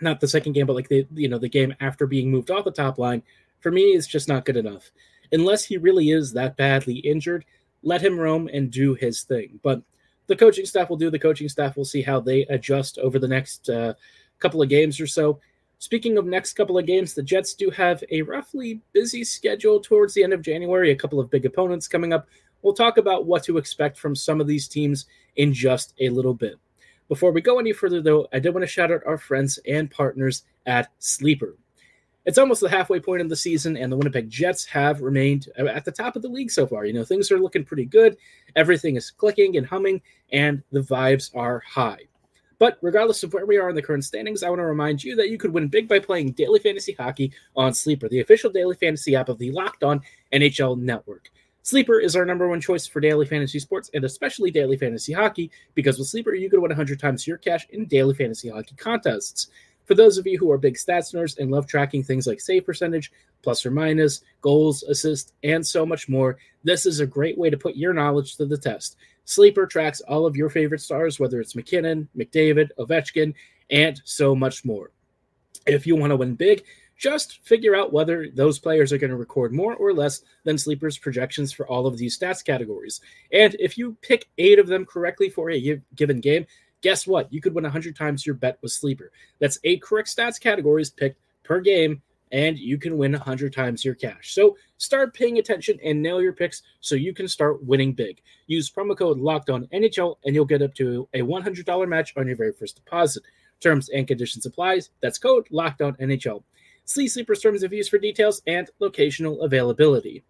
not 0.00 0.20
the 0.20 0.28
second 0.28 0.52
game, 0.52 0.66
but 0.66 0.74
like 0.74 0.88
the 0.88 1.06
you 1.14 1.28
know 1.28 1.38
the 1.38 1.48
game 1.48 1.74
after 1.80 2.06
being 2.06 2.30
moved 2.30 2.50
off 2.50 2.64
the 2.64 2.70
top 2.70 2.98
line, 2.98 3.22
for 3.60 3.70
me, 3.70 3.82
it's 3.82 4.06
just 4.06 4.28
not 4.28 4.44
good 4.44 4.56
enough. 4.56 4.90
Unless 5.32 5.64
he 5.64 5.76
really 5.76 6.10
is 6.10 6.32
that 6.32 6.56
badly 6.56 6.96
injured, 6.96 7.44
let 7.82 8.02
him 8.02 8.18
roam 8.18 8.48
and 8.52 8.70
do 8.70 8.94
his 8.94 9.22
thing. 9.22 9.60
But 9.62 9.82
the 10.26 10.36
coaching 10.36 10.66
staff 10.66 10.90
will 10.90 10.96
do 10.96 11.10
the 11.10 11.18
coaching 11.18 11.48
staff. 11.48 11.76
We'll 11.76 11.84
see 11.84 12.02
how 12.02 12.20
they 12.20 12.42
adjust 12.42 12.98
over 12.98 13.18
the 13.18 13.28
next 13.28 13.68
uh, 13.68 13.94
couple 14.38 14.62
of 14.62 14.68
games 14.68 15.00
or 15.00 15.06
so. 15.06 15.40
Speaking 15.78 16.16
of 16.16 16.26
next 16.26 16.54
couple 16.54 16.78
of 16.78 16.86
games, 16.86 17.12
the 17.12 17.22
Jets 17.22 17.54
do 17.54 17.70
have 17.70 18.02
a 18.10 18.22
roughly 18.22 18.80
busy 18.92 19.24
schedule 19.24 19.78
towards 19.78 20.14
the 20.14 20.24
end 20.24 20.32
of 20.32 20.42
January, 20.42 20.90
a 20.90 20.96
couple 20.96 21.20
of 21.20 21.30
big 21.30 21.44
opponents 21.44 21.86
coming 21.86 22.12
up. 22.12 22.28
We'll 22.62 22.72
talk 22.72 22.96
about 22.96 23.26
what 23.26 23.44
to 23.44 23.58
expect 23.58 23.98
from 23.98 24.16
some 24.16 24.40
of 24.40 24.46
these 24.46 24.68
teams 24.68 25.06
in 25.36 25.52
just 25.52 25.92
a 26.00 26.08
little 26.08 26.34
bit. 26.34 26.56
Before 27.08 27.30
we 27.30 27.40
go 27.40 27.58
any 27.58 27.72
further, 27.72 28.00
though, 28.00 28.26
I 28.32 28.38
did 28.38 28.54
want 28.54 28.62
to 28.62 28.66
shout 28.66 28.90
out 28.90 29.02
our 29.06 29.18
friends 29.18 29.58
and 29.68 29.90
partners 29.90 30.44
at 30.64 30.90
Sleeper. 30.98 31.56
It's 32.26 32.38
almost 32.38 32.60
the 32.60 32.68
halfway 32.68 32.98
point 32.98 33.22
of 33.22 33.28
the 33.28 33.36
season, 33.36 33.76
and 33.76 33.90
the 33.90 33.96
Winnipeg 33.96 34.28
Jets 34.28 34.64
have 34.66 35.00
remained 35.00 35.48
uh, 35.58 35.66
at 35.66 35.84
the 35.84 35.92
top 35.92 36.16
of 36.16 36.22
the 36.22 36.28
league 36.28 36.50
so 36.50 36.66
far. 36.66 36.84
You 36.84 36.92
know, 36.92 37.04
things 37.04 37.30
are 37.30 37.38
looking 37.38 37.64
pretty 37.64 37.84
good. 37.84 38.16
Everything 38.56 38.96
is 38.96 39.10
clicking 39.12 39.56
and 39.56 39.66
humming, 39.66 40.02
and 40.32 40.62
the 40.72 40.80
vibes 40.80 41.34
are 41.36 41.60
high. 41.60 42.00
But 42.58 42.78
regardless 42.82 43.22
of 43.22 43.32
where 43.32 43.46
we 43.46 43.58
are 43.58 43.68
in 43.68 43.76
the 43.76 43.82
current 43.82 44.04
standings, 44.04 44.42
I 44.42 44.48
want 44.48 44.60
to 44.60 44.64
remind 44.64 45.04
you 45.04 45.14
that 45.16 45.28
you 45.28 45.38
could 45.38 45.52
win 45.52 45.68
big 45.68 45.88
by 45.88 46.00
playing 46.00 46.32
daily 46.32 46.58
fantasy 46.58 46.92
hockey 46.92 47.32
on 47.54 47.74
Sleeper, 47.74 48.08
the 48.08 48.20
official 48.20 48.50
daily 48.50 48.74
fantasy 48.74 49.14
app 49.14 49.28
of 49.28 49.38
the 49.38 49.52
Locked 49.52 49.84
On 49.84 50.00
NHL 50.32 50.78
Network. 50.78 51.30
Sleeper 51.62 51.98
is 51.98 52.14
our 52.14 52.24
number 52.24 52.48
one 52.48 52.60
choice 52.60 52.86
for 52.86 53.00
daily 53.00 53.26
fantasy 53.26 53.58
sports 53.58 53.90
and 53.92 54.04
especially 54.04 54.52
daily 54.52 54.76
fantasy 54.76 55.12
hockey 55.12 55.50
because 55.74 55.98
with 55.98 56.06
Sleeper, 56.06 56.32
you 56.32 56.48
could 56.48 56.60
win 56.60 56.70
100 56.70 56.98
times 57.00 57.26
your 57.26 57.38
cash 57.38 57.66
in 57.70 57.86
daily 57.86 58.14
fantasy 58.14 58.48
hockey 58.48 58.76
contests. 58.76 59.48
For 59.86 59.94
those 59.94 60.18
of 60.18 60.26
you 60.26 60.36
who 60.38 60.50
are 60.50 60.58
big 60.58 60.74
stats 60.74 61.14
nerds 61.14 61.38
and 61.38 61.50
love 61.50 61.66
tracking 61.66 62.02
things 62.02 62.26
like 62.26 62.40
save 62.40 62.66
percentage, 62.66 63.12
plus 63.42 63.64
or 63.64 63.70
minus, 63.70 64.22
goals, 64.42 64.82
assists, 64.82 65.32
and 65.42 65.64
so 65.64 65.86
much 65.86 66.08
more, 66.08 66.36
this 66.64 66.86
is 66.86 67.00
a 67.00 67.06
great 67.06 67.38
way 67.38 67.48
to 67.48 67.56
put 67.56 67.76
your 67.76 67.94
knowledge 67.94 68.36
to 68.36 68.44
the 68.44 68.58
test. 68.58 68.96
Sleeper 69.24 69.66
tracks 69.66 70.00
all 70.02 70.26
of 70.26 70.36
your 70.36 70.50
favorite 70.50 70.80
stars, 70.80 71.18
whether 71.18 71.40
it's 71.40 71.56
MacKinnon, 71.56 72.08
McDavid, 72.16 72.70
Ovechkin, 72.78 73.34
and 73.70 74.00
so 74.04 74.34
much 74.34 74.64
more. 74.64 74.90
If 75.66 75.86
you 75.86 75.96
want 75.96 76.10
to 76.10 76.16
win 76.16 76.34
big, 76.34 76.64
just 76.96 77.44
figure 77.44 77.76
out 77.76 77.92
whether 77.92 78.28
those 78.30 78.58
players 78.58 78.92
are 78.92 78.98
going 78.98 79.10
to 79.10 79.16
record 79.16 79.52
more 79.52 79.74
or 79.74 79.92
less 79.92 80.22
than 80.44 80.56
Sleeper's 80.56 80.96
projections 80.96 81.52
for 81.52 81.66
all 81.66 81.86
of 81.86 81.98
these 81.98 82.18
stats 82.18 82.44
categories. 82.44 83.00
And 83.32 83.54
if 83.60 83.76
you 83.76 83.96
pick 84.00 84.28
eight 84.38 84.58
of 84.58 84.66
them 84.66 84.86
correctly 84.86 85.28
for 85.28 85.50
a 85.50 85.80
given 85.94 86.20
game, 86.20 86.46
guess 86.86 87.04
what? 87.04 87.32
You 87.32 87.40
could 87.40 87.52
win 87.52 87.64
100 87.64 87.96
times 87.96 88.24
your 88.24 88.36
bet 88.36 88.58
with 88.62 88.70
Sleeper. 88.70 89.10
That's 89.40 89.58
eight 89.64 89.82
correct 89.82 90.08
stats 90.08 90.38
categories 90.38 90.88
picked 90.88 91.20
per 91.42 91.58
game, 91.60 92.00
and 92.30 92.56
you 92.56 92.78
can 92.78 92.96
win 92.96 93.10
100 93.10 93.52
times 93.52 93.84
your 93.84 93.96
cash. 93.96 94.32
So 94.32 94.56
start 94.78 95.12
paying 95.12 95.38
attention 95.38 95.80
and 95.84 96.00
nail 96.00 96.22
your 96.22 96.32
picks 96.32 96.62
so 96.80 96.94
you 96.94 97.12
can 97.12 97.26
start 97.26 97.64
winning 97.64 97.92
big. 97.92 98.22
Use 98.46 98.70
promo 98.70 98.96
code 98.96 99.18
Locked 99.18 99.50
On 99.50 99.66
NHL, 99.74 100.18
and 100.24 100.32
you'll 100.32 100.44
get 100.44 100.62
up 100.62 100.74
to 100.74 101.08
a 101.12 101.22
$100 101.22 101.88
match 101.88 102.12
on 102.16 102.28
your 102.28 102.36
very 102.36 102.52
first 102.52 102.76
deposit. 102.76 103.24
Terms 103.58 103.88
and 103.88 104.06
conditions 104.06 104.46
applies. 104.46 104.90
That's 105.00 105.18
code 105.18 105.48
Locked 105.50 105.82
On 105.82 105.94
NHL. 105.94 106.44
See 106.84 107.08
Sleeper's 107.08 107.40
terms 107.40 107.64
of 107.64 107.72
use 107.72 107.88
for 107.88 107.98
details 107.98 108.42
and 108.46 108.70
locational 108.80 109.44
availability. 109.44 110.22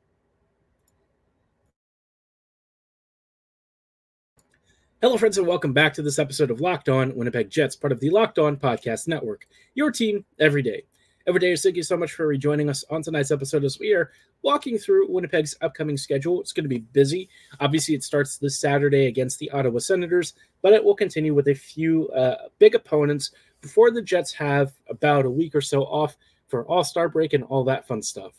Hello, 5.03 5.19
friends, 5.19 5.37
and 5.37 5.47
welcome 5.47 5.75
back 5.75 5.93
to 5.93 6.01
this 6.01 6.19
episode 6.19 6.51
of 6.51 6.63
Locked 6.63 6.89
On 6.89 7.15
Winnipeg 7.15 7.51
Jets, 7.51 7.77
part 7.77 7.93
of 7.93 8.01
the 8.01 8.09
Locked 8.09 8.39
On 8.39 8.57
Podcast 8.57 9.07
Network. 9.07 9.47
Your 9.75 9.91
team 9.91 10.25
every 10.41 10.63
day. 10.63 10.85
Every 11.27 11.39
day, 11.39 11.55
thank 11.55 11.77
you 11.77 11.83
so 11.83 11.99
much 11.99 12.15
for 12.15 12.27
rejoining 12.27 12.71
us 12.71 12.83
on 12.89 13.03
tonight's 13.03 13.31
episode 13.31 13.63
as 13.63 13.79
we 13.79 13.93
are 13.93 14.11
walking 14.41 14.79
through 14.79 15.13
Winnipeg's 15.13 15.55
upcoming 15.61 15.99
schedule. 15.99 16.41
It's 16.41 16.53
going 16.53 16.65
to 16.65 16.71
be 16.71 16.79
busy. 16.79 17.29
Obviously, 17.61 17.95
it 17.95 18.05
starts 18.05 18.39
this 18.39 18.59
Saturday 18.59 19.05
against 19.05 19.39
the 19.39 19.51
Ottawa 19.51 19.81
Senators, 19.81 20.33
but 20.63 20.73
it 20.73 20.83
will 20.83 20.95
continue 20.95 21.35
with 21.35 21.49
a 21.49 21.55
few 21.55 22.09
uh, 22.09 22.49
big 22.59 22.75
opponents 22.75 23.33
before 23.61 23.91
the 23.91 24.01
Jets 24.01 24.33
have 24.33 24.73
about 24.89 25.27
a 25.27 25.31
week 25.31 25.55
or 25.55 25.61
so 25.61 25.83
off 25.83 26.17
for 26.49 26.65
All 26.65 26.85
Star 26.85 27.11
break 27.11 27.35
and 27.35 27.45
all 27.45 27.65
that 27.65 27.87
fun 27.87 28.01
stuff. 28.01 28.33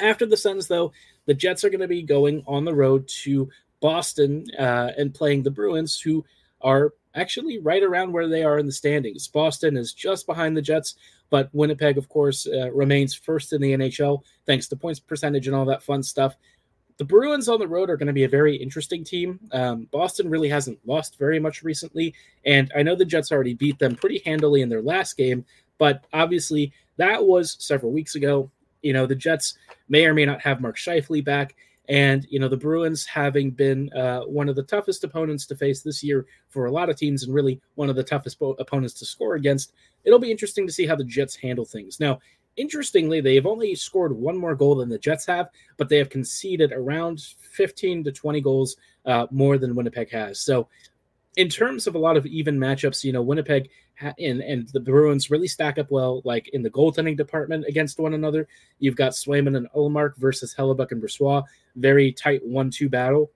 After 0.00 0.26
the 0.26 0.36
Sens, 0.36 0.66
though, 0.66 0.92
the 1.26 1.34
Jets 1.34 1.62
are 1.62 1.70
going 1.70 1.80
to 1.80 1.86
be 1.86 2.02
going 2.02 2.42
on 2.48 2.64
the 2.64 2.74
road 2.74 3.06
to 3.22 3.48
Boston 3.84 4.46
uh, 4.58 4.92
and 4.96 5.12
playing 5.12 5.42
the 5.42 5.50
Bruins, 5.50 6.00
who 6.00 6.24
are 6.62 6.94
actually 7.14 7.58
right 7.58 7.82
around 7.82 8.14
where 8.14 8.26
they 8.26 8.42
are 8.42 8.58
in 8.58 8.64
the 8.64 8.72
standings. 8.72 9.28
Boston 9.28 9.76
is 9.76 9.92
just 9.92 10.24
behind 10.24 10.56
the 10.56 10.62
Jets, 10.62 10.94
but 11.28 11.50
Winnipeg, 11.52 11.98
of 11.98 12.08
course, 12.08 12.46
uh, 12.46 12.72
remains 12.72 13.12
first 13.12 13.52
in 13.52 13.60
the 13.60 13.74
NHL 13.74 14.22
thanks 14.46 14.68
to 14.68 14.76
points 14.76 15.00
percentage 15.00 15.48
and 15.48 15.54
all 15.54 15.66
that 15.66 15.82
fun 15.82 16.02
stuff. 16.02 16.34
The 16.96 17.04
Bruins 17.04 17.46
on 17.46 17.58
the 17.58 17.68
road 17.68 17.90
are 17.90 17.98
going 17.98 18.06
to 18.06 18.14
be 18.14 18.24
a 18.24 18.28
very 18.28 18.56
interesting 18.56 19.04
team. 19.04 19.38
Um, 19.52 19.86
Boston 19.92 20.30
really 20.30 20.48
hasn't 20.48 20.78
lost 20.86 21.18
very 21.18 21.38
much 21.38 21.62
recently, 21.62 22.14
and 22.46 22.72
I 22.74 22.82
know 22.82 22.94
the 22.94 23.04
Jets 23.04 23.32
already 23.32 23.52
beat 23.52 23.78
them 23.78 23.96
pretty 23.96 24.22
handily 24.24 24.62
in 24.62 24.70
their 24.70 24.80
last 24.80 25.18
game, 25.18 25.44
but 25.76 26.06
obviously 26.14 26.72
that 26.96 27.22
was 27.22 27.58
several 27.58 27.92
weeks 27.92 28.14
ago. 28.14 28.50
You 28.80 28.94
know, 28.94 29.04
the 29.04 29.14
Jets 29.14 29.58
may 29.90 30.06
or 30.06 30.14
may 30.14 30.24
not 30.24 30.40
have 30.40 30.62
Mark 30.62 30.78
Scheifele 30.78 31.22
back. 31.22 31.54
And, 31.88 32.26
you 32.30 32.38
know, 32.38 32.48
the 32.48 32.56
Bruins 32.56 33.04
having 33.04 33.50
been 33.50 33.92
uh, 33.92 34.20
one 34.22 34.48
of 34.48 34.56
the 34.56 34.62
toughest 34.62 35.04
opponents 35.04 35.46
to 35.46 35.56
face 35.56 35.82
this 35.82 36.02
year 36.02 36.26
for 36.48 36.66
a 36.66 36.70
lot 36.70 36.88
of 36.88 36.96
teams 36.96 37.24
and 37.24 37.34
really 37.34 37.60
one 37.74 37.90
of 37.90 37.96
the 37.96 38.02
toughest 38.02 38.38
po- 38.38 38.56
opponents 38.58 38.94
to 38.94 39.04
score 39.04 39.34
against, 39.34 39.72
it'll 40.04 40.18
be 40.18 40.30
interesting 40.30 40.66
to 40.66 40.72
see 40.72 40.86
how 40.86 40.96
the 40.96 41.04
Jets 41.04 41.36
handle 41.36 41.64
things. 41.64 42.00
Now, 42.00 42.20
interestingly, 42.56 43.20
they've 43.20 43.46
only 43.46 43.74
scored 43.74 44.12
one 44.12 44.36
more 44.36 44.54
goal 44.54 44.76
than 44.76 44.88
the 44.88 44.98
Jets 44.98 45.26
have, 45.26 45.50
but 45.76 45.88
they 45.88 45.98
have 45.98 46.08
conceded 46.08 46.72
around 46.72 47.20
15 47.20 48.04
to 48.04 48.12
20 48.12 48.40
goals 48.40 48.76
uh, 49.04 49.26
more 49.30 49.58
than 49.58 49.74
Winnipeg 49.74 50.10
has. 50.10 50.40
So, 50.40 50.68
in 51.36 51.48
terms 51.48 51.86
of 51.86 51.94
a 51.94 51.98
lot 51.98 52.16
of 52.16 52.26
even 52.26 52.58
matchups, 52.58 53.04
you 53.04 53.12
know, 53.12 53.22
Winnipeg 53.22 53.68
and 54.00 54.40
and 54.40 54.68
the 54.68 54.80
Bruins 54.80 55.30
really 55.30 55.48
stack 55.48 55.78
up 55.78 55.90
well, 55.90 56.22
like 56.24 56.48
in 56.48 56.62
the 56.62 56.70
goaltending 56.70 57.16
department 57.16 57.64
against 57.66 57.98
one 57.98 58.14
another. 58.14 58.48
You've 58.78 58.96
got 58.96 59.12
Swayman 59.12 59.56
and 59.56 59.68
Ullmark 59.74 60.16
versus 60.16 60.54
Hellebuyck 60.54 60.92
and 60.92 61.02
Brossoit, 61.02 61.44
very 61.76 62.12
tight 62.12 62.44
one-two 62.44 62.88
battle. 62.88 63.30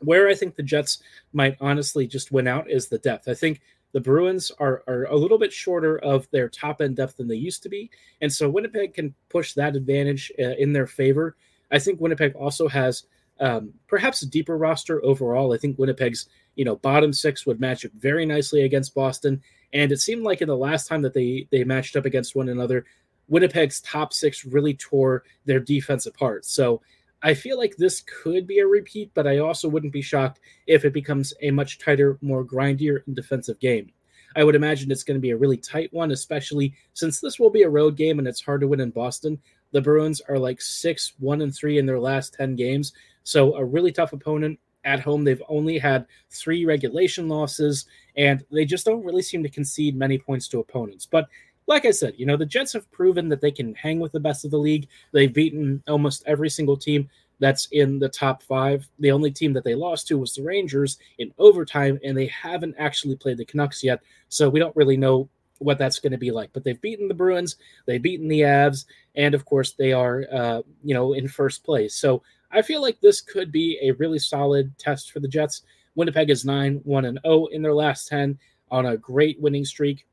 Where 0.00 0.28
I 0.28 0.34
think 0.34 0.54
the 0.54 0.62
Jets 0.62 1.02
might 1.32 1.56
honestly 1.60 2.06
just 2.06 2.30
win 2.30 2.46
out 2.46 2.70
is 2.70 2.88
the 2.88 2.98
depth. 2.98 3.28
I 3.28 3.34
think 3.34 3.60
the 3.92 4.00
Bruins 4.00 4.52
are, 4.58 4.82
are 4.86 5.04
a 5.04 5.16
little 5.16 5.38
bit 5.38 5.52
shorter 5.52 5.98
of 5.98 6.30
their 6.30 6.48
top 6.48 6.80
end 6.80 6.96
depth 6.96 7.16
than 7.16 7.26
they 7.26 7.34
used 7.34 7.62
to 7.62 7.68
be. 7.68 7.90
And 8.20 8.32
so 8.32 8.48
Winnipeg 8.48 8.94
can 8.94 9.14
push 9.28 9.54
that 9.54 9.74
advantage 9.74 10.30
uh, 10.38 10.54
in 10.58 10.72
their 10.72 10.86
favor. 10.86 11.36
I 11.70 11.78
think 11.78 12.00
Winnipeg 12.00 12.36
also 12.36 12.68
has 12.68 13.04
um, 13.40 13.72
perhaps 13.86 14.22
a 14.22 14.26
deeper 14.28 14.58
roster 14.58 15.04
overall. 15.04 15.52
I 15.52 15.58
think 15.58 15.78
Winnipeg's 15.78 16.28
you 16.58 16.64
know 16.64 16.76
bottom 16.76 17.12
six 17.12 17.46
would 17.46 17.60
match 17.60 17.86
up 17.86 17.92
very 17.92 18.26
nicely 18.26 18.62
against 18.62 18.94
Boston, 18.94 19.40
and 19.72 19.92
it 19.92 20.00
seemed 20.00 20.24
like 20.24 20.42
in 20.42 20.48
the 20.48 20.56
last 20.56 20.88
time 20.88 21.00
that 21.02 21.14
they 21.14 21.46
they 21.50 21.64
matched 21.64 21.96
up 21.96 22.04
against 22.04 22.34
one 22.34 22.48
another, 22.48 22.84
Winnipeg's 23.28 23.80
top 23.80 24.12
six 24.12 24.44
really 24.44 24.74
tore 24.74 25.22
their 25.46 25.60
defense 25.60 26.06
apart. 26.06 26.44
So 26.44 26.82
I 27.22 27.34
feel 27.34 27.58
like 27.58 27.76
this 27.76 28.02
could 28.02 28.46
be 28.46 28.58
a 28.58 28.66
repeat, 28.66 29.12
but 29.14 29.26
I 29.26 29.38
also 29.38 29.68
wouldn't 29.68 29.92
be 29.92 30.02
shocked 30.02 30.40
if 30.66 30.84
it 30.84 30.92
becomes 30.92 31.32
a 31.42 31.52
much 31.52 31.78
tighter, 31.78 32.18
more 32.20 32.44
grindier 32.44 33.00
and 33.06 33.14
defensive 33.14 33.58
game. 33.60 33.92
I 34.36 34.44
would 34.44 34.54
imagine 34.54 34.90
it's 34.90 35.04
going 35.04 35.16
to 35.16 35.22
be 35.22 35.30
a 35.30 35.36
really 35.36 35.56
tight 35.56 35.92
one, 35.92 36.10
especially 36.10 36.74
since 36.92 37.20
this 37.20 37.38
will 37.38 37.50
be 37.50 37.62
a 37.62 37.70
road 37.70 37.96
game 37.96 38.18
and 38.18 38.28
it's 38.28 38.42
hard 38.42 38.60
to 38.60 38.68
win 38.68 38.80
in 38.80 38.90
Boston. 38.90 39.38
The 39.72 39.80
Bruins 39.80 40.20
are 40.28 40.38
like 40.38 40.60
six, 40.60 41.14
one, 41.18 41.42
and 41.42 41.54
three 41.54 41.78
in 41.78 41.86
their 41.86 42.00
last 42.00 42.34
10 42.34 42.56
games. 42.56 42.92
So 43.24 43.54
a 43.56 43.64
really 43.64 43.92
tough 43.92 44.12
opponent 44.12 44.58
at 44.84 45.00
home. 45.00 45.24
They've 45.24 45.42
only 45.48 45.78
had 45.78 46.06
three 46.30 46.64
regulation 46.64 47.28
losses, 47.28 47.86
and 48.16 48.44
they 48.50 48.64
just 48.64 48.86
don't 48.86 49.04
really 49.04 49.22
seem 49.22 49.42
to 49.42 49.48
concede 49.48 49.96
many 49.96 50.18
points 50.18 50.48
to 50.48 50.60
opponents. 50.60 51.06
But 51.06 51.28
like 51.66 51.84
I 51.84 51.90
said, 51.90 52.14
you 52.16 52.26
know, 52.26 52.36
the 52.36 52.46
Jets 52.46 52.72
have 52.72 52.90
proven 52.90 53.28
that 53.28 53.40
they 53.40 53.50
can 53.50 53.74
hang 53.74 54.00
with 54.00 54.12
the 54.12 54.20
best 54.20 54.44
of 54.44 54.50
the 54.50 54.58
league. 54.58 54.88
They've 55.12 55.32
beaten 55.32 55.82
almost 55.86 56.24
every 56.26 56.48
single 56.48 56.76
team 56.76 57.08
that's 57.40 57.66
in 57.72 57.98
the 57.98 58.08
top 58.08 58.42
five. 58.42 58.88
The 58.98 59.12
only 59.12 59.30
team 59.30 59.52
that 59.52 59.64
they 59.64 59.74
lost 59.74 60.08
to 60.08 60.18
was 60.18 60.34
the 60.34 60.42
Rangers 60.42 60.98
in 61.18 61.32
overtime, 61.38 61.98
and 62.02 62.16
they 62.16 62.26
haven't 62.26 62.74
actually 62.78 63.16
played 63.16 63.36
the 63.36 63.44
Canucks 63.44 63.84
yet. 63.84 64.00
So 64.28 64.48
we 64.48 64.58
don't 64.58 64.74
really 64.76 64.96
know 64.96 65.28
what 65.58 65.78
that's 65.78 65.98
going 65.98 66.12
to 66.12 66.18
be 66.18 66.30
like. 66.30 66.50
But 66.52 66.64
they've 66.64 66.80
beaten 66.80 67.06
the 67.06 67.14
Bruins, 67.14 67.56
they've 67.86 68.02
beaten 68.02 68.28
the 68.28 68.40
Avs, 68.40 68.86
and 69.14 69.34
of 69.34 69.44
course 69.44 69.72
they 69.72 69.92
are, 69.92 70.24
uh, 70.32 70.62
you 70.82 70.94
know, 70.94 71.12
in 71.12 71.28
first 71.28 71.64
place. 71.64 71.94
So 71.94 72.22
I 72.50 72.62
feel 72.62 72.80
like 72.80 73.00
this 73.00 73.20
could 73.20 73.52
be 73.52 73.78
a 73.82 73.92
really 73.92 74.18
solid 74.18 74.76
test 74.78 75.12
for 75.12 75.20
the 75.20 75.28
Jets. 75.28 75.62
Winnipeg 75.94 76.30
is 76.30 76.44
9 76.44 76.80
1 76.84 77.04
and 77.04 77.18
0 77.24 77.46
in 77.46 77.62
their 77.62 77.74
last 77.74 78.08
10 78.08 78.38
on 78.70 78.86
a 78.86 78.96
great 78.96 79.40
winning 79.40 79.64
streak. 79.64 80.06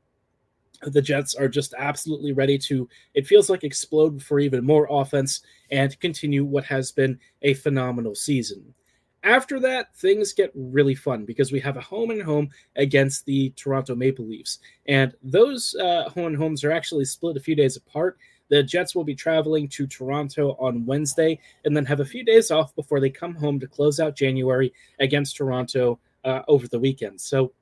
The 0.82 1.00
Jets 1.00 1.34
are 1.34 1.48
just 1.48 1.74
absolutely 1.78 2.32
ready 2.32 2.58
to, 2.58 2.88
it 3.14 3.26
feels 3.26 3.48
like, 3.48 3.64
explode 3.64 4.22
for 4.22 4.38
even 4.40 4.64
more 4.64 4.86
offense 4.90 5.40
and 5.70 5.98
continue 6.00 6.44
what 6.44 6.64
has 6.64 6.92
been 6.92 7.18
a 7.42 7.54
phenomenal 7.54 8.14
season. 8.14 8.74
After 9.22 9.58
that, 9.60 9.96
things 9.96 10.32
get 10.32 10.52
really 10.54 10.94
fun 10.94 11.24
because 11.24 11.50
we 11.50 11.60
have 11.60 11.76
a 11.76 11.80
home 11.80 12.10
and 12.10 12.22
home 12.22 12.50
against 12.76 13.24
the 13.24 13.50
Toronto 13.56 13.94
Maple 13.94 14.26
Leafs. 14.26 14.58
And 14.86 15.14
those 15.22 15.74
uh, 15.76 16.08
home 16.10 16.26
and 16.26 16.36
homes 16.36 16.62
are 16.62 16.70
actually 16.70 17.06
split 17.06 17.36
a 17.36 17.40
few 17.40 17.56
days 17.56 17.76
apart. 17.76 18.18
The 18.48 18.62
Jets 18.62 18.94
will 18.94 19.04
be 19.04 19.14
traveling 19.14 19.68
to 19.70 19.86
Toronto 19.86 20.56
on 20.58 20.86
Wednesday 20.86 21.38
and 21.64 21.76
then 21.76 21.84
have 21.84 22.00
a 22.00 22.04
few 22.04 22.24
days 22.24 22.50
off 22.50 22.74
before 22.74 23.00
they 23.00 23.10
come 23.10 23.34
home 23.34 23.58
to 23.60 23.66
close 23.66 23.98
out 24.00 24.16
January 24.16 24.72
against 25.00 25.36
Toronto 25.36 25.98
uh, 26.24 26.42
over 26.48 26.68
the 26.68 26.78
weekend. 26.78 27.20
So, 27.20 27.52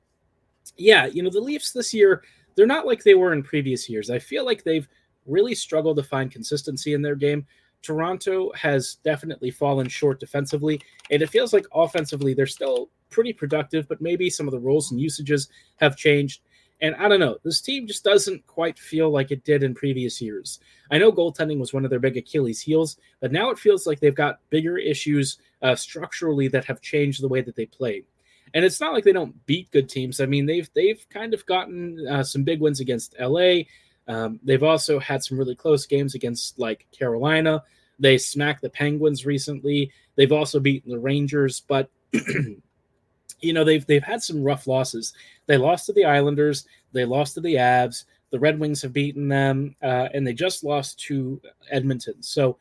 yeah, 0.77 1.07
you 1.07 1.23
know, 1.23 1.31
the 1.31 1.41
Leafs 1.41 1.73
this 1.73 1.95
year, 1.95 2.23
they're 2.55 2.67
not 2.67 2.87
like 2.87 3.03
they 3.03 3.15
were 3.15 3.33
in 3.33 3.43
previous 3.43 3.89
years. 3.89 4.11
I 4.11 4.19
feel 4.19 4.45
like 4.45 4.63
they've 4.63 4.89
really 5.27 5.55
struggled 5.55 5.97
to 5.97 6.03
find 6.03 6.31
consistency 6.31 6.95
in 6.95 7.03
their 7.03 7.17
game. 7.17 7.47
Toronto 7.83 8.51
has 8.55 8.97
definitely 9.05 9.51
fallen 9.51 9.89
short 9.89 10.19
defensively, 10.19 10.81
and 11.11 11.23
it 11.23 11.29
feels 11.29 11.53
like 11.53 11.67
offensively 11.75 12.33
they're 12.33 12.47
still 12.47 12.89
pretty 13.11 13.33
productive, 13.33 13.87
but 13.89 14.01
maybe 14.01 14.31
some 14.31 14.49
of 14.49 14.53
the 14.53 14.59
roles 14.59 14.91
and 14.91 15.01
usages 15.01 15.49
have 15.77 15.97
changed. 15.97 16.41
And 16.85 16.95
I 16.97 17.09
don't 17.09 17.19
know, 17.19 17.39
this 17.43 17.63
team 17.63 17.87
just 17.87 18.05
doesn't 18.05 18.47
quite 18.47 18.79
feel 18.79 19.09
like 19.09 19.31
it 19.31 19.43
did 19.43 19.63
in 19.63 19.75
previous 19.75 20.21
years. 20.21 20.61
I 20.91 20.99
know 20.99 21.11
goaltending 21.11 21.59
was 21.59 21.73
one 21.73 21.83
of 21.85 21.89
their 21.89 21.99
big 21.99 22.19
Achilles 22.19 22.61
heels, 22.61 22.99
but 23.21 23.33
now 23.33 23.49
it 23.49 23.59
feels 23.59 23.87
like 23.87 24.01
they've 24.01 24.15
got 24.15 24.41
bigger 24.51 24.77
issues 24.77 25.39
uh, 25.63 25.77
structurally 25.77 26.47
that 26.49 26.67
have 26.67 26.83
changed 26.83 27.23
the 27.23 27.29
way 27.29 27.41
that 27.41 27.57
they 27.57 27.65
play. 27.65 28.03
And 28.53 28.67
it's 28.67 28.83
not 28.83 28.93
like 28.93 29.03
they 29.03 29.15
don't 29.15 29.47
beat 29.47 29.71
good 29.71 29.89
teams. 29.89 30.21
I 30.21 30.27
mean, 30.27 30.45
they've 30.45 30.69
they've 30.75 31.03
kind 31.09 31.33
of 31.33 31.47
gotten 31.47 32.07
uh, 32.07 32.23
some 32.23 32.45
big 32.45 32.61
wins 32.61 32.81
against 32.81 33.17
LA. 33.19 33.63
Um, 34.07 34.39
they've 34.45 34.63
also 34.63 34.99
had 34.99 35.25
some 35.25 35.39
really 35.39 35.57
close 35.57 35.87
games 35.87 36.15
against 36.15 36.59
like 36.59 36.87
Carolina. 36.93 37.63
They 37.99 38.19
smacked 38.19 38.61
the 38.61 38.69
Penguins 38.69 39.25
recently. 39.25 39.91
They've 40.17 40.33
also 40.33 40.61
beaten 40.61 40.91
the 40.91 40.99
Rangers, 40.99 41.61
but 41.61 41.89
you 43.41 43.53
know 43.53 43.65
they've 43.65 43.85
they've 43.87 44.03
had 44.03 44.23
some 44.23 44.43
rough 44.43 44.67
losses. 44.67 45.13
They 45.47 45.57
lost 45.57 45.87
to 45.87 45.93
the 45.93 46.05
Islanders, 46.05 46.67
they 46.93 47.05
lost 47.05 47.35
to 47.35 47.41
the 47.41 47.55
Avs, 47.55 48.05
the 48.31 48.39
Red 48.39 48.59
Wings 48.59 48.83
have 48.83 48.93
beaten 48.93 49.29
them, 49.29 49.77
uh, 49.83 50.09
and 50.13 50.27
they 50.27 50.33
just 50.33 50.65
lost 50.65 50.99
to 51.01 51.41
Edmonton. 51.71 52.23
So 52.23 52.59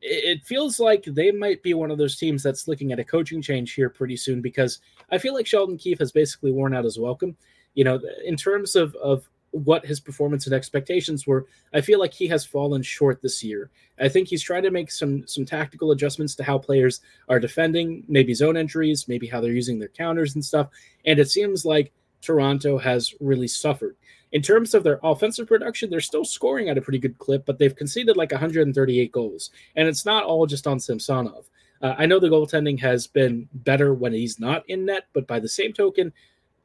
it, 0.00 0.38
it 0.38 0.44
feels 0.44 0.80
like 0.80 1.04
they 1.04 1.30
might 1.30 1.62
be 1.62 1.74
one 1.74 1.90
of 1.90 1.98
those 1.98 2.16
teams 2.16 2.42
that's 2.42 2.68
looking 2.68 2.92
at 2.92 2.98
a 2.98 3.04
coaching 3.04 3.40
change 3.40 3.72
here 3.72 3.90
pretty 3.90 4.16
soon 4.16 4.40
because 4.40 4.80
I 5.10 5.18
feel 5.18 5.34
like 5.34 5.46
Sheldon 5.46 5.78
Keefe 5.78 5.98
has 6.00 6.12
basically 6.12 6.52
worn 6.52 6.74
out 6.74 6.84
his 6.84 6.98
welcome. 6.98 7.36
You 7.74 7.84
know, 7.84 8.00
in 8.24 8.36
terms 8.36 8.76
of 8.76 8.94
of 8.96 9.28
what 9.50 9.86
his 9.86 10.00
performance 10.00 10.46
and 10.46 10.54
expectations 10.54 11.26
were, 11.26 11.46
I 11.72 11.80
feel 11.80 11.98
like 11.98 12.12
he 12.12 12.28
has 12.28 12.44
fallen 12.44 12.82
short 12.82 13.22
this 13.22 13.42
year. 13.42 13.70
I 14.00 14.08
think 14.08 14.28
he's 14.28 14.42
trying 14.42 14.62
to 14.62 14.70
make 14.70 14.90
some 14.90 15.26
some 15.26 15.44
tactical 15.44 15.90
adjustments 15.90 16.34
to 16.36 16.44
how 16.44 16.58
players 16.58 17.00
are 17.28 17.40
defending, 17.40 18.04
maybe 18.08 18.34
zone 18.34 18.56
entries, 18.56 19.08
maybe 19.08 19.26
how 19.26 19.40
they're 19.40 19.52
using 19.52 19.78
their 19.78 19.88
counters 19.88 20.34
and 20.34 20.44
stuff. 20.44 20.68
And 21.04 21.18
it 21.18 21.30
seems 21.30 21.64
like 21.64 21.92
Toronto 22.20 22.78
has 22.78 23.14
really 23.20 23.48
suffered. 23.48 23.96
In 24.32 24.42
terms 24.42 24.74
of 24.74 24.84
their 24.84 25.00
offensive 25.02 25.46
production, 25.46 25.88
they're 25.88 26.00
still 26.00 26.24
scoring 26.24 26.68
at 26.68 26.76
a 26.76 26.82
pretty 26.82 26.98
good 26.98 27.18
clip, 27.18 27.46
but 27.46 27.58
they've 27.58 27.74
conceded 27.74 28.16
like 28.16 28.30
138 28.30 29.10
goals. 29.10 29.50
And 29.74 29.88
it's 29.88 30.04
not 30.04 30.24
all 30.24 30.46
just 30.46 30.66
on 30.66 30.78
Samsonov. 30.78 31.48
Uh, 31.80 31.94
I 31.96 32.06
know 32.06 32.18
the 32.18 32.28
goaltending 32.28 32.78
has 32.80 33.06
been 33.06 33.48
better 33.54 33.94
when 33.94 34.12
he's 34.12 34.38
not 34.38 34.68
in 34.68 34.84
net, 34.84 35.06
but 35.12 35.26
by 35.26 35.40
the 35.40 35.48
same 35.48 35.72
token, 35.72 36.12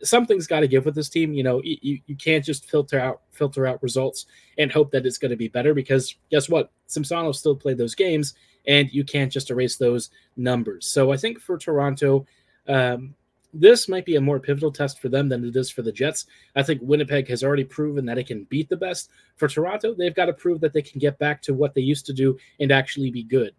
something's 0.04 0.48
got 0.48 0.62
to 0.62 0.68
give 0.68 0.86
with 0.86 0.96
this 0.96 1.10
team. 1.10 1.34
You 1.34 1.44
know, 1.44 1.62
you, 1.64 2.00
you 2.06 2.16
can't 2.16 2.44
just 2.44 2.70
filter 2.70 3.00
out 3.00 3.22
filter 3.32 3.66
out 3.66 3.82
results 3.82 4.26
and 4.58 4.72
hope 4.72 4.92
that 4.92 5.06
it's 5.06 5.18
going 5.18 5.32
to 5.32 5.38
be 5.38 5.48
better 5.48 5.74
because 5.74 6.16
guess 6.30 6.50
what? 6.50 6.72
Samsonov 6.88 7.36
still 7.36 7.56
played 7.56 7.78
those 7.78 7.96
games, 7.96 8.36
and 8.68 8.92
you 8.92 9.04
can't 9.04 9.32
just 9.32 9.50
erase 9.50 9.78
those 9.78 10.10
numbers. 10.38 10.88
So 10.88 11.12
I 11.12 11.18
think 11.18 11.40
for 11.40 11.58
Toronto, 11.58 12.26
um, 12.68 13.16
this 13.54 13.88
might 13.88 14.06
be 14.06 14.16
a 14.16 14.22
more 14.22 14.40
pivotal 14.40 14.72
test 14.72 15.00
for 15.00 15.10
them 15.10 15.30
than 15.30 15.46
it 15.46 15.56
is 15.56 15.70
for 15.70 15.84
the 15.84 15.92
Jets. 15.92 16.26
I 16.56 16.64
think 16.64 16.82
Winnipeg 16.82 17.28
has 17.30 17.44
already 17.44 17.64
proven 17.64 18.06
that 18.06 18.18
it 18.18 18.28
can 18.28 18.46
beat 18.46 18.68
the 18.68 18.78
best. 18.78 19.12
For 19.36 19.48
Toronto, 19.48 19.94
they've 19.94 20.16
got 20.16 20.26
to 20.26 20.34
prove 20.34 20.60
that 20.62 20.74
they 20.74 20.82
can 20.82 21.00
get 21.00 21.20
back 21.20 21.42
to 21.44 21.54
what 21.54 21.74
they 21.74 21.82
used 21.82 22.06
to 22.08 22.14
do 22.14 22.38
and 22.60 22.72
actually 22.72 23.12
be 23.12 23.24
good. 23.24 23.54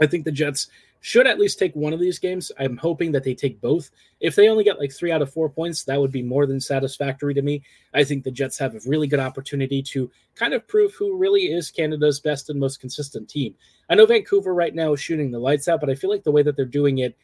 I 0.00 0.06
think 0.06 0.24
the 0.24 0.32
Jets 0.32 0.68
should 1.00 1.26
at 1.26 1.38
least 1.38 1.58
take 1.58 1.74
one 1.74 1.92
of 1.92 2.00
these 2.00 2.18
games. 2.18 2.50
I'm 2.58 2.76
hoping 2.76 3.12
that 3.12 3.24
they 3.24 3.34
take 3.34 3.60
both. 3.60 3.90
If 4.20 4.34
they 4.34 4.48
only 4.48 4.64
get 4.64 4.78
like 4.78 4.92
three 4.92 5.12
out 5.12 5.22
of 5.22 5.32
four 5.32 5.48
points, 5.48 5.84
that 5.84 6.00
would 6.00 6.10
be 6.10 6.22
more 6.22 6.46
than 6.46 6.60
satisfactory 6.60 7.34
to 7.34 7.42
me. 7.42 7.62
I 7.94 8.04
think 8.04 8.24
the 8.24 8.30
Jets 8.30 8.58
have 8.58 8.74
a 8.74 8.80
really 8.86 9.06
good 9.06 9.20
opportunity 9.20 9.82
to 9.82 10.10
kind 10.34 10.54
of 10.54 10.66
prove 10.66 10.94
who 10.94 11.16
really 11.16 11.52
is 11.52 11.70
Canada's 11.70 12.20
best 12.20 12.50
and 12.50 12.58
most 12.58 12.80
consistent 12.80 13.28
team. 13.28 13.54
I 13.88 13.94
know 13.94 14.06
Vancouver 14.06 14.54
right 14.54 14.74
now 14.74 14.92
is 14.92 15.00
shooting 15.00 15.30
the 15.30 15.38
lights 15.38 15.68
out, 15.68 15.80
but 15.80 15.90
I 15.90 15.94
feel 15.94 16.10
like 16.10 16.24
the 16.24 16.32
way 16.32 16.42
that 16.42 16.56
they're 16.56 16.64
doing 16.64 16.98
it, 16.98 17.16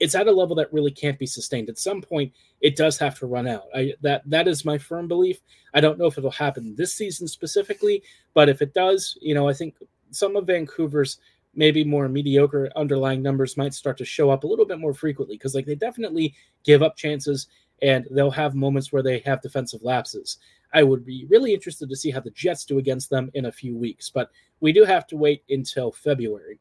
it's 0.00 0.14
at 0.14 0.28
a 0.28 0.32
level 0.32 0.56
that 0.56 0.72
really 0.72 0.92
can't 0.92 1.18
be 1.18 1.26
sustained. 1.26 1.68
At 1.68 1.78
some 1.78 2.02
point, 2.02 2.32
it 2.60 2.76
does 2.76 2.98
have 2.98 3.18
to 3.18 3.26
run 3.26 3.48
out. 3.48 3.64
I, 3.74 3.94
that 4.02 4.22
that 4.26 4.46
is 4.46 4.64
my 4.64 4.78
firm 4.78 5.08
belief. 5.08 5.40
I 5.74 5.80
don't 5.80 5.98
know 5.98 6.06
if 6.06 6.18
it'll 6.18 6.30
happen 6.30 6.76
this 6.76 6.94
season 6.94 7.26
specifically, 7.26 8.02
but 8.34 8.48
if 8.48 8.62
it 8.62 8.74
does, 8.74 9.18
you 9.20 9.34
know, 9.34 9.48
I 9.48 9.54
think 9.54 9.74
some 10.10 10.36
of 10.36 10.46
Vancouver's 10.46 11.18
maybe 11.58 11.82
more 11.82 12.08
mediocre 12.08 12.70
underlying 12.76 13.20
numbers 13.20 13.56
might 13.56 13.74
start 13.74 13.98
to 13.98 14.04
show 14.04 14.30
up 14.30 14.44
a 14.44 14.46
little 14.46 14.64
bit 14.64 14.78
more 14.78 14.94
frequently 14.94 15.36
because 15.36 15.56
like 15.56 15.66
they 15.66 15.74
definitely 15.74 16.32
give 16.64 16.84
up 16.84 16.96
chances 16.96 17.48
and 17.82 18.06
they'll 18.12 18.30
have 18.30 18.54
moments 18.54 18.92
where 18.92 19.02
they 19.02 19.18
have 19.18 19.42
defensive 19.42 19.82
lapses. 19.82 20.38
I 20.72 20.84
would 20.84 21.04
be 21.04 21.26
really 21.28 21.52
interested 21.52 21.88
to 21.88 21.96
see 21.96 22.10
how 22.10 22.20
the 22.20 22.30
Jets 22.30 22.64
do 22.64 22.78
against 22.78 23.10
them 23.10 23.30
in 23.34 23.46
a 23.46 23.52
few 23.52 23.76
weeks, 23.76 24.08
but 24.08 24.30
we 24.60 24.72
do 24.72 24.84
have 24.84 25.06
to 25.08 25.16
wait 25.16 25.42
until 25.50 25.90
February. 25.90 26.60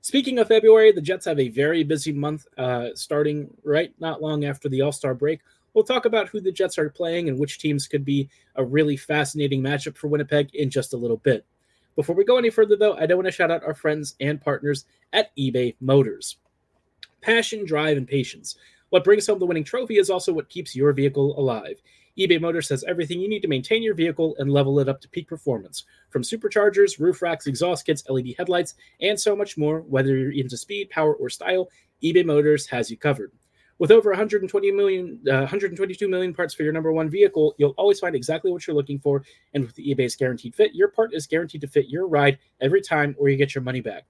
Speaking 0.00 0.38
of 0.40 0.48
February, 0.48 0.90
the 0.90 1.00
Jets 1.00 1.26
have 1.26 1.38
a 1.38 1.48
very 1.48 1.84
busy 1.84 2.12
month 2.12 2.46
uh, 2.58 2.88
starting 2.94 3.48
right 3.62 3.94
not 4.00 4.20
long 4.20 4.44
after 4.44 4.68
the 4.68 4.80
All 4.80 4.92
Star 4.92 5.14
break. 5.14 5.40
We'll 5.74 5.84
talk 5.84 6.06
about 6.06 6.28
who 6.28 6.40
the 6.40 6.52
Jets 6.52 6.76
are 6.76 6.90
playing 6.90 7.28
and 7.28 7.38
which 7.38 7.58
teams 7.58 7.86
could 7.86 8.04
be 8.04 8.28
a 8.56 8.64
really 8.64 8.96
fascinating 8.96 9.62
matchup 9.62 9.96
for 9.96 10.08
Winnipeg 10.08 10.54
in 10.54 10.70
just 10.70 10.92
a 10.92 10.96
little 10.96 11.18
bit. 11.18 11.46
Before 11.96 12.16
we 12.16 12.24
go 12.24 12.38
any 12.38 12.50
further, 12.50 12.76
though, 12.76 12.94
I 12.94 13.06
do 13.06 13.16
want 13.16 13.26
to 13.26 13.32
shout 13.32 13.50
out 13.50 13.64
our 13.64 13.74
friends 13.74 14.16
and 14.20 14.40
partners 14.40 14.84
at 15.12 15.34
eBay 15.36 15.76
Motors. 15.80 16.36
Passion, 17.20 17.64
drive, 17.64 17.96
and 17.96 18.08
patience. 18.08 18.56
What 18.90 19.04
brings 19.04 19.26
home 19.26 19.38
the 19.38 19.46
winning 19.46 19.64
trophy 19.64 19.98
is 19.98 20.10
also 20.10 20.32
what 20.32 20.48
keeps 20.48 20.74
your 20.74 20.92
vehicle 20.92 21.38
alive. 21.38 21.80
eBay 22.18 22.40
Motors 22.40 22.68
has 22.68 22.84
everything 22.84 23.20
you 23.20 23.28
need 23.28 23.42
to 23.42 23.48
maintain 23.48 23.82
your 23.82 23.94
vehicle 23.94 24.34
and 24.38 24.52
level 24.52 24.78
it 24.80 24.88
up 24.88 25.00
to 25.00 25.08
peak 25.08 25.28
performance. 25.28 25.84
From 26.10 26.22
superchargers, 26.22 26.98
roof 26.98 27.22
racks, 27.22 27.46
exhaust 27.46 27.86
kits, 27.86 28.08
LED 28.08 28.34
headlights, 28.38 28.74
and 29.00 29.18
so 29.18 29.34
much 29.34 29.56
more, 29.56 29.80
whether 29.80 30.16
you're 30.16 30.32
into 30.32 30.56
speed, 30.56 30.90
power, 30.90 31.14
or 31.14 31.28
style, 31.28 31.68
eBay 32.02 32.24
Motors 32.24 32.66
has 32.66 32.90
you 32.90 32.96
covered. 32.96 33.32
With 33.78 33.90
over 33.90 34.10
120 34.10 34.70
million, 34.70 35.20
uh, 35.28 35.38
122 35.38 36.08
million 36.08 36.32
parts 36.32 36.54
for 36.54 36.62
your 36.62 36.72
number 36.72 36.92
one 36.92 37.10
vehicle, 37.10 37.54
you'll 37.58 37.74
always 37.76 37.98
find 37.98 38.14
exactly 38.14 38.52
what 38.52 38.66
you're 38.66 38.76
looking 38.76 39.00
for. 39.00 39.24
And 39.52 39.64
with 39.64 39.76
eBay's 39.76 40.14
guaranteed 40.14 40.54
fit, 40.54 40.74
your 40.74 40.88
part 40.88 41.12
is 41.12 41.26
guaranteed 41.26 41.60
to 41.62 41.66
fit 41.66 41.88
your 41.88 42.06
ride 42.06 42.38
every 42.60 42.80
time, 42.80 43.16
or 43.18 43.28
you 43.28 43.36
get 43.36 43.54
your 43.54 43.62
money 43.62 43.80
back. 43.80 44.04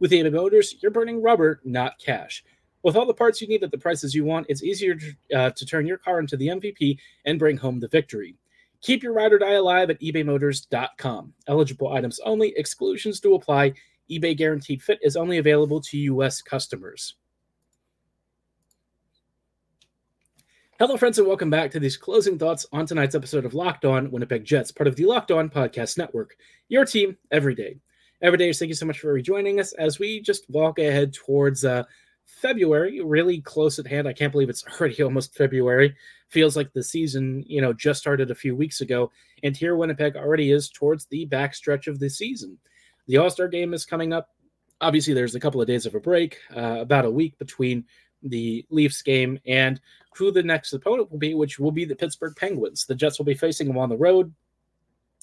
With 0.00 0.10
eBay 0.10 0.32
Motors, 0.32 0.74
you're 0.82 0.90
burning 0.90 1.22
rubber, 1.22 1.60
not 1.64 1.98
cash. 1.98 2.44
With 2.82 2.96
all 2.96 3.06
the 3.06 3.14
parts 3.14 3.40
you 3.40 3.48
need 3.48 3.62
at 3.62 3.70
the 3.70 3.78
prices 3.78 4.14
you 4.14 4.24
want, 4.24 4.46
it's 4.50 4.62
easier 4.62 4.94
to, 4.96 5.14
uh, 5.34 5.50
to 5.50 5.64
turn 5.64 5.86
your 5.86 5.96
car 5.96 6.18
into 6.18 6.36
the 6.36 6.48
MVP 6.48 6.98
and 7.24 7.38
bring 7.38 7.56
home 7.56 7.80
the 7.80 7.88
victory. 7.88 8.36
Keep 8.82 9.02
your 9.02 9.14
ride 9.14 9.32
or 9.32 9.38
die 9.38 9.52
alive 9.52 9.88
at 9.88 10.00
ebaymotors.com. 10.00 11.32
Eligible 11.46 11.92
items 11.92 12.20
only, 12.26 12.52
exclusions 12.56 13.20
do 13.20 13.34
apply. 13.34 13.72
eBay 14.10 14.36
Guaranteed 14.36 14.82
Fit 14.82 14.98
is 15.02 15.16
only 15.16 15.38
available 15.38 15.80
to 15.80 15.96
U.S. 15.96 16.42
customers. 16.42 17.14
Hello, 20.80 20.96
friends, 20.96 21.20
and 21.20 21.28
welcome 21.28 21.50
back 21.50 21.70
to 21.70 21.78
these 21.78 21.96
closing 21.96 22.36
thoughts 22.36 22.66
on 22.72 22.84
tonight's 22.84 23.14
episode 23.14 23.44
of 23.44 23.54
Locked 23.54 23.84
On 23.84 24.10
Winnipeg 24.10 24.44
Jets, 24.44 24.72
part 24.72 24.88
of 24.88 24.96
the 24.96 25.04
Locked 25.04 25.30
On 25.30 25.48
Podcast 25.48 25.96
Network. 25.96 26.34
Your 26.68 26.84
team 26.84 27.16
every 27.30 27.54
day. 27.54 27.78
Every 28.20 28.38
day, 28.38 28.52
thank 28.52 28.70
you 28.70 28.74
so 28.74 28.84
much 28.84 28.98
for 28.98 29.12
rejoining 29.12 29.60
us 29.60 29.72
as 29.74 30.00
we 30.00 30.20
just 30.20 30.50
walk 30.50 30.80
ahead 30.80 31.14
towards 31.14 31.64
uh, 31.64 31.84
February, 32.26 33.00
really 33.00 33.40
close 33.40 33.78
at 33.78 33.86
hand. 33.86 34.08
I 34.08 34.12
can't 34.14 34.32
believe 34.32 34.48
it's 34.48 34.64
already 34.80 35.00
almost 35.00 35.36
February. 35.36 35.94
Feels 36.30 36.56
like 36.56 36.72
the 36.72 36.82
season, 36.82 37.44
you 37.46 37.60
know, 37.60 37.72
just 37.72 38.00
started 38.00 38.32
a 38.32 38.34
few 38.34 38.56
weeks 38.56 38.80
ago. 38.80 39.12
And 39.44 39.56
here, 39.56 39.76
Winnipeg 39.76 40.16
already 40.16 40.50
is 40.50 40.68
towards 40.68 41.06
the 41.06 41.24
backstretch 41.28 41.86
of 41.86 42.00
the 42.00 42.10
season. 42.10 42.58
The 43.06 43.18
All 43.18 43.30
Star 43.30 43.46
game 43.46 43.74
is 43.74 43.86
coming 43.86 44.12
up. 44.12 44.30
Obviously, 44.80 45.14
there's 45.14 45.36
a 45.36 45.40
couple 45.40 45.60
of 45.60 45.68
days 45.68 45.86
of 45.86 45.94
a 45.94 46.00
break, 46.00 46.40
uh, 46.54 46.78
about 46.80 47.04
a 47.04 47.10
week 47.10 47.38
between 47.38 47.84
the 48.24 48.64
Leafs 48.70 49.02
game 49.02 49.38
and 49.46 49.80
who 50.16 50.30
the 50.30 50.42
next 50.42 50.72
opponent 50.72 51.10
will 51.10 51.18
be, 51.18 51.34
which 51.34 51.58
will 51.58 51.72
be 51.72 51.84
the 51.84 51.94
Pittsburgh 51.94 52.34
Penguins. 52.36 52.86
The 52.86 52.94
Jets 52.94 53.18
will 53.18 53.24
be 53.24 53.34
facing 53.34 53.68
them 53.68 53.78
on 53.78 53.88
the 53.88 53.96
road. 53.96 54.32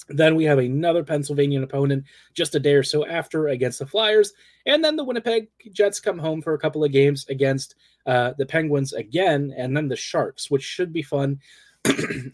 Then 0.08 0.34
we 0.34 0.44
have 0.44 0.58
another 0.58 1.04
Pennsylvania 1.04 1.62
opponent 1.62 2.04
just 2.34 2.54
a 2.54 2.60
day 2.60 2.74
or 2.74 2.82
so 2.82 3.06
after 3.06 3.48
against 3.48 3.78
the 3.78 3.86
Flyers. 3.86 4.32
And 4.66 4.84
then 4.84 4.96
the 4.96 5.04
Winnipeg 5.04 5.48
Jets 5.72 6.00
come 6.00 6.18
home 6.18 6.42
for 6.42 6.54
a 6.54 6.58
couple 6.58 6.84
of 6.84 6.92
games 6.92 7.26
against 7.28 7.76
uh, 8.06 8.32
the 8.36 8.46
Penguins 8.46 8.92
again, 8.92 9.54
and 9.56 9.76
then 9.76 9.88
the 9.88 9.96
Sharks, 9.96 10.50
which 10.50 10.62
should 10.62 10.92
be 10.92 11.02
fun. 11.02 11.40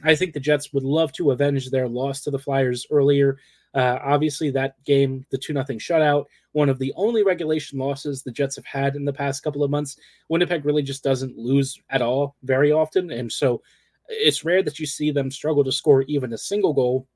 I 0.04 0.14
think 0.14 0.32
the 0.32 0.40
Jets 0.40 0.72
would 0.72 0.82
love 0.82 1.12
to 1.12 1.30
avenge 1.30 1.70
their 1.70 1.88
loss 1.88 2.22
to 2.22 2.30
the 2.30 2.38
Flyers 2.38 2.86
earlier. 2.90 3.38
Uh, 3.74 3.98
obviously, 4.02 4.50
that 4.50 4.82
game, 4.84 5.24
the 5.30 5.38
2 5.38 5.52
0 5.52 5.64
shutout, 5.64 6.24
one 6.52 6.68
of 6.68 6.78
the 6.78 6.92
only 6.96 7.22
regulation 7.22 7.78
losses 7.78 8.22
the 8.22 8.32
Jets 8.32 8.56
have 8.56 8.64
had 8.64 8.96
in 8.96 9.04
the 9.04 9.12
past 9.12 9.42
couple 9.42 9.62
of 9.62 9.70
months. 9.70 9.96
Winnipeg 10.28 10.64
really 10.64 10.82
just 10.82 11.04
doesn't 11.04 11.36
lose 11.36 11.78
at 11.90 12.02
all 12.02 12.36
very 12.42 12.72
often. 12.72 13.10
And 13.10 13.30
so 13.30 13.62
it's 14.08 14.44
rare 14.44 14.62
that 14.62 14.78
you 14.78 14.86
see 14.86 15.10
them 15.10 15.30
struggle 15.30 15.64
to 15.64 15.72
score 15.72 16.02
even 16.02 16.32
a 16.32 16.38
single 16.38 16.72
goal 16.72 17.06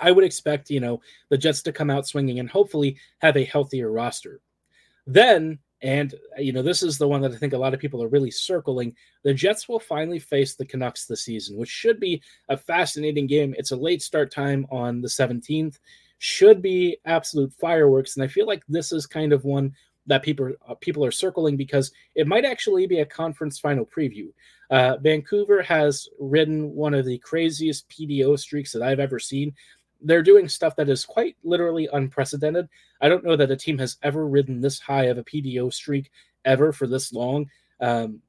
I 0.00 0.10
would 0.10 0.24
expect, 0.24 0.70
you 0.70 0.80
know, 0.80 1.00
the 1.28 1.38
Jets 1.38 1.62
to 1.62 1.72
come 1.72 1.90
out 1.90 2.06
swinging 2.06 2.38
and 2.38 2.50
hopefully 2.50 2.96
have 3.18 3.36
a 3.36 3.44
healthier 3.44 3.90
roster. 3.90 4.40
Then, 5.06 5.58
and, 5.84 6.14
you 6.38 6.54
know, 6.54 6.62
this 6.62 6.82
is 6.82 6.96
the 6.96 7.06
one 7.06 7.20
that 7.20 7.32
I 7.32 7.36
think 7.36 7.52
a 7.52 7.58
lot 7.58 7.74
of 7.74 7.78
people 7.78 8.02
are 8.02 8.08
really 8.08 8.30
circling. 8.30 8.96
The 9.22 9.34
Jets 9.34 9.68
will 9.68 9.78
finally 9.78 10.18
face 10.18 10.54
the 10.54 10.64
Canucks 10.64 11.04
this 11.04 11.24
season, 11.24 11.58
which 11.58 11.68
should 11.68 12.00
be 12.00 12.22
a 12.48 12.56
fascinating 12.56 13.26
game. 13.26 13.54
It's 13.58 13.70
a 13.70 13.76
late 13.76 14.00
start 14.00 14.32
time 14.32 14.66
on 14.70 15.02
the 15.02 15.08
17th, 15.08 15.78
should 16.16 16.62
be 16.62 16.96
absolute 17.04 17.52
fireworks. 17.52 18.16
And 18.16 18.24
I 18.24 18.28
feel 18.28 18.46
like 18.46 18.64
this 18.66 18.92
is 18.92 19.06
kind 19.06 19.34
of 19.34 19.44
one 19.44 19.74
that 20.06 20.22
people 20.22 20.52
uh, 20.66 20.74
people 20.74 21.04
are 21.04 21.10
circling 21.10 21.56
because 21.58 21.92
it 22.14 22.26
might 22.26 22.46
actually 22.46 22.86
be 22.86 23.00
a 23.00 23.06
conference 23.06 23.58
final 23.58 23.84
preview. 23.84 24.32
Uh, 24.70 24.96
Vancouver 25.02 25.60
has 25.62 26.08
ridden 26.18 26.74
one 26.74 26.94
of 26.94 27.04
the 27.04 27.18
craziest 27.18 27.90
PDO 27.90 28.38
streaks 28.38 28.72
that 28.72 28.82
I've 28.82 29.00
ever 29.00 29.18
seen 29.18 29.52
they're 30.04 30.22
doing 30.22 30.48
stuff 30.48 30.76
that 30.76 30.88
is 30.88 31.04
quite 31.04 31.36
literally 31.42 31.88
unprecedented. 31.92 32.68
I 33.00 33.08
don't 33.08 33.24
know 33.24 33.36
that 33.36 33.50
a 33.50 33.56
team 33.56 33.78
has 33.78 33.96
ever 34.02 34.26
ridden 34.26 34.60
this 34.60 34.78
high 34.78 35.04
of 35.04 35.18
a 35.18 35.24
PDO 35.24 35.72
streak 35.72 36.10
ever 36.44 36.72
for 36.72 36.86
this 36.86 37.12
long. 37.12 37.50
Um, 37.80 38.20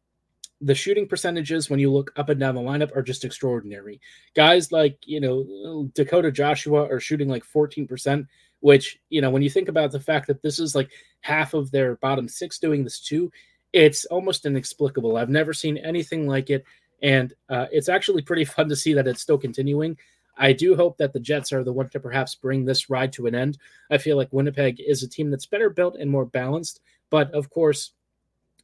the 0.61 0.73
shooting 0.73 1.07
percentages 1.07 1.69
when 1.69 1.79
you 1.79 1.91
look 1.91 2.11
up 2.15 2.29
and 2.29 2.39
down 2.39 2.55
the 2.55 2.61
lineup 2.61 2.95
are 2.95 3.03
just 3.03 3.25
extraordinary. 3.25 3.99
Guys 4.35 4.71
like, 4.71 4.97
you 5.05 5.19
know, 5.19 5.89
Dakota 5.93 6.31
Joshua 6.31 6.87
are 6.87 6.99
shooting 6.99 7.27
like 7.27 7.43
14%, 7.43 8.25
which, 8.61 8.99
you 9.09 9.21
know, 9.21 9.29
when 9.29 9.41
you 9.41 9.49
think 9.49 9.67
about 9.67 9.91
the 9.91 9.99
fact 9.99 10.27
that 10.27 10.41
this 10.41 10.59
is 10.59 10.73
like 10.73 10.89
half 11.21 11.53
of 11.53 11.71
their 11.71 11.97
bottom 11.97 12.27
six 12.27 12.57
doing 12.57 12.83
this 12.83 12.99
too, 13.01 13.31
it's 13.73 14.05
almost 14.05 14.45
inexplicable. 14.45 15.17
I've 15.17 15.29
never 15.29 15.53
seen 15.53 15.77
anything 15.77 16.25
like 16.25 16.49
it. 16.49 16.63
And 17.01 17.33
uh, 17.49 17.65
it's 17.71 17.89
actually 17.89 18.21
pretty 18.21 18.45
fun 18.45 18.69
to 18.69 18.75
see 18.77 18.93
that 18.93 19.07
it's 19.07 19.21
still 19.21 19.37
continuing. 19.37 19.97
I 20.37 20.53
do 20.53 20.75
hope 20.75 20.97
that 20.97 21.13
the 21.13 21.19
Jets 21.19 21.53
are 21.53 21.63
the 21.63 21.73
one 21.73 21.89
to 21.89 21.99
perhaps 21.99 22.35
bring 22.35 22.65
this 22.65 22.89
ride 22.89 23.13
to 23.13 23.27
an 23.27 23.35
end. 23.35 23.57
I 23.89 23.97
feel 23.97 24.17
like 24.17 24.31
Winnipeg 24.31 24.79
is 24.79 25.03
a 25.03 25.07
team 25.07 25.29
that's 25.29 25.45
better 25.45 25.69
built 25.69 25.95
and 25.97 26.09
more 26.09 26.25
balanced. 26.25 26.81
But 27.09 27.31
of 27.31 27.49
course, 27.49 27.91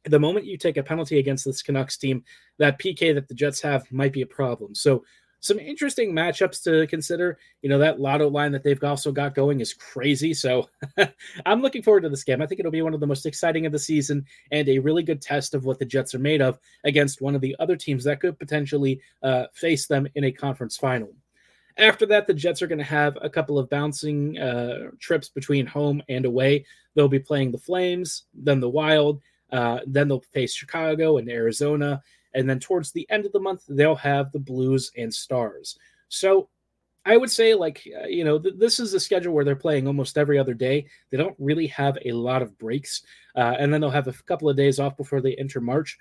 the 0.04 0.18
moment 0.18 0.46
you 0.46 0.56
take 0.56 0.76
a 0.76 0.82
penalty 0.82 1.18
against 1.18 1.44
this 1.44 1.62
Canucks 1.62 1.96
team, 1.96 2.24
that 2.58 2.78
PK 2.78 3.14
that 3.14 3.28
the 3.28 3.34
Jets 3.34 3.60
have 3.60 3.90
might 3.92 4.12
be 4.12 4.22
a 4.22 4.26
problem. 4.26 4.74
So, 4.74 5.04
some 5.40 5.58
interesting 5.58 6.12
matchups 6.12 6.62
to 6.62 6.86
consider. 6.86 7.36
You 7.62 7.68
know, 7.68 7.78
that 7.78 7.98
lotto 7.98 8.28
line 8.28 8.52
that 8.52 8.62
they've 8.62 8.82
also 8.84 9.10
got 9.10 9.34
going 9.34 9.58
is 9.60 9.74
crazy. 9.74 10.34
So, 10.34 10.68
I'm 11.46 11.62
looking 11.62 11.82
forward 11.82 12.02
to 12.02 12.08
this 12.08 12.22
game. 12.22 12.40
I 12.40 12.46
think 12.46 12.60
it'll 12.60 12.70
be 12.70 12.82
one 12.82 12.94
of 12.94 13.00
the 13.00 13.08
most 13.08 13.26
exciting 13.26 13.66
of 13.66 13.72
the 13.72 13.78
season 13.78 14.24
and 14.52 14.68
a 14.68 14.78
really 14.78 15.02
good 15.02 15.20
test 15.20 15.54
of 15.54 15.64
what 15.64 15.78
the 15.78 15.84
Jets 15.84 16.14
are 16.14 16.20
made 16.20 16.42
of 16.42 16.58
against 16.84 17.20
one 17.20 17.34
of 17.34 17.40
the 17.40 17.56
other 17.58 17.76
teams 17.76 18.04
that 18.04 18.20
could 18.20 18.38
potentially 18.38 19.00
uh, 19.22 19.46
face 19.52 19.86
them 19.86 20.06
in 20.14 20.24
a 20.24 20.32
conference 20.32 20.76
final. 20.76 21.12
After 21.78 22.06
that, 22.06 22.26
the 22.26 22.34
Jets 22.34 22.62
are 22.62 22.66
going 22.66 22.78
to 22.78 22.84
have 22.84 23.16
a 23.22 23.30
couple 23.30 23.58
of 23.58 23.70
bouncing 23.70 24.38
uh, 24.38 24.90
trips 24.98 25.28
between 25.28 25.66
home 25.66 26.02
and 26.08 26.24
away. 26.24 26.64
They'll 26.94 27.08
be 27.08 27.18
playing 27.18 27.52
the 27.52 27.58
Flames, 27.58 28.24
then 28.34 28.60
the 28.60 28.68
Wild, 28.68 29.20
uh, 29.52 29.80
then 29.86 30.08
they'll 30.08 30.20
face 30.20 30.54
Chicago 30.54 31.18
and 31.18 31.30
Arizona. 31.30 32.02
And 32.34 32.48
then 32.48 32.58
towards 32.58 32.92
the 32.92 33.06
end 33.10 33.26
of 33.26 33.32
the 33.32 33.40
month, 33.40 33.64
they'll 33.68 33.94
have 33.96 34.32
the 34.32 34.38
Blues 34.38 34.90
and 34.96 35.12
Stars. 35.12 35.78
So 36.08 36.48
I 37.04 37.16
would 37.16 37.30
say, 37.30 37.54
like, 37.54 37.86
uh, 38.00 38.06
you 38.06 38.24
know, 38.24 38.38
th- 38.38 38.54
this 38.58 38.78
is 38.78 38.94
a 38.94 39.00
schedule 39.00 39.34
where 39.34 39.44
they're 39.44 39.56
playing 39.56 39.86
almost 39.86 40.16
every 40.16 40.38
other 40.38 40.54
day. 40.54 40.86
They 41.10 41.16
don't 41.16 41.36
really 41.38 41.66
have 41.68 41.98
a 42.04 42.12
lot 42.12 42.42
of 42.42 42.56
breaks. 42.58 43.02
Uh, 43.34 43.54
and 43.58 43.72
then 43.72 43.80
they'll 43.80 43.90
have 43.90 44.08
a 44.08 44.12
couple 44.12 44.48
of 44.48 44.56
days 44.56 44.78
off 44.78 44.96
before 44.96 45.20
they 45.20 45.34
enter 45.34 45.60
March 45.60 45.98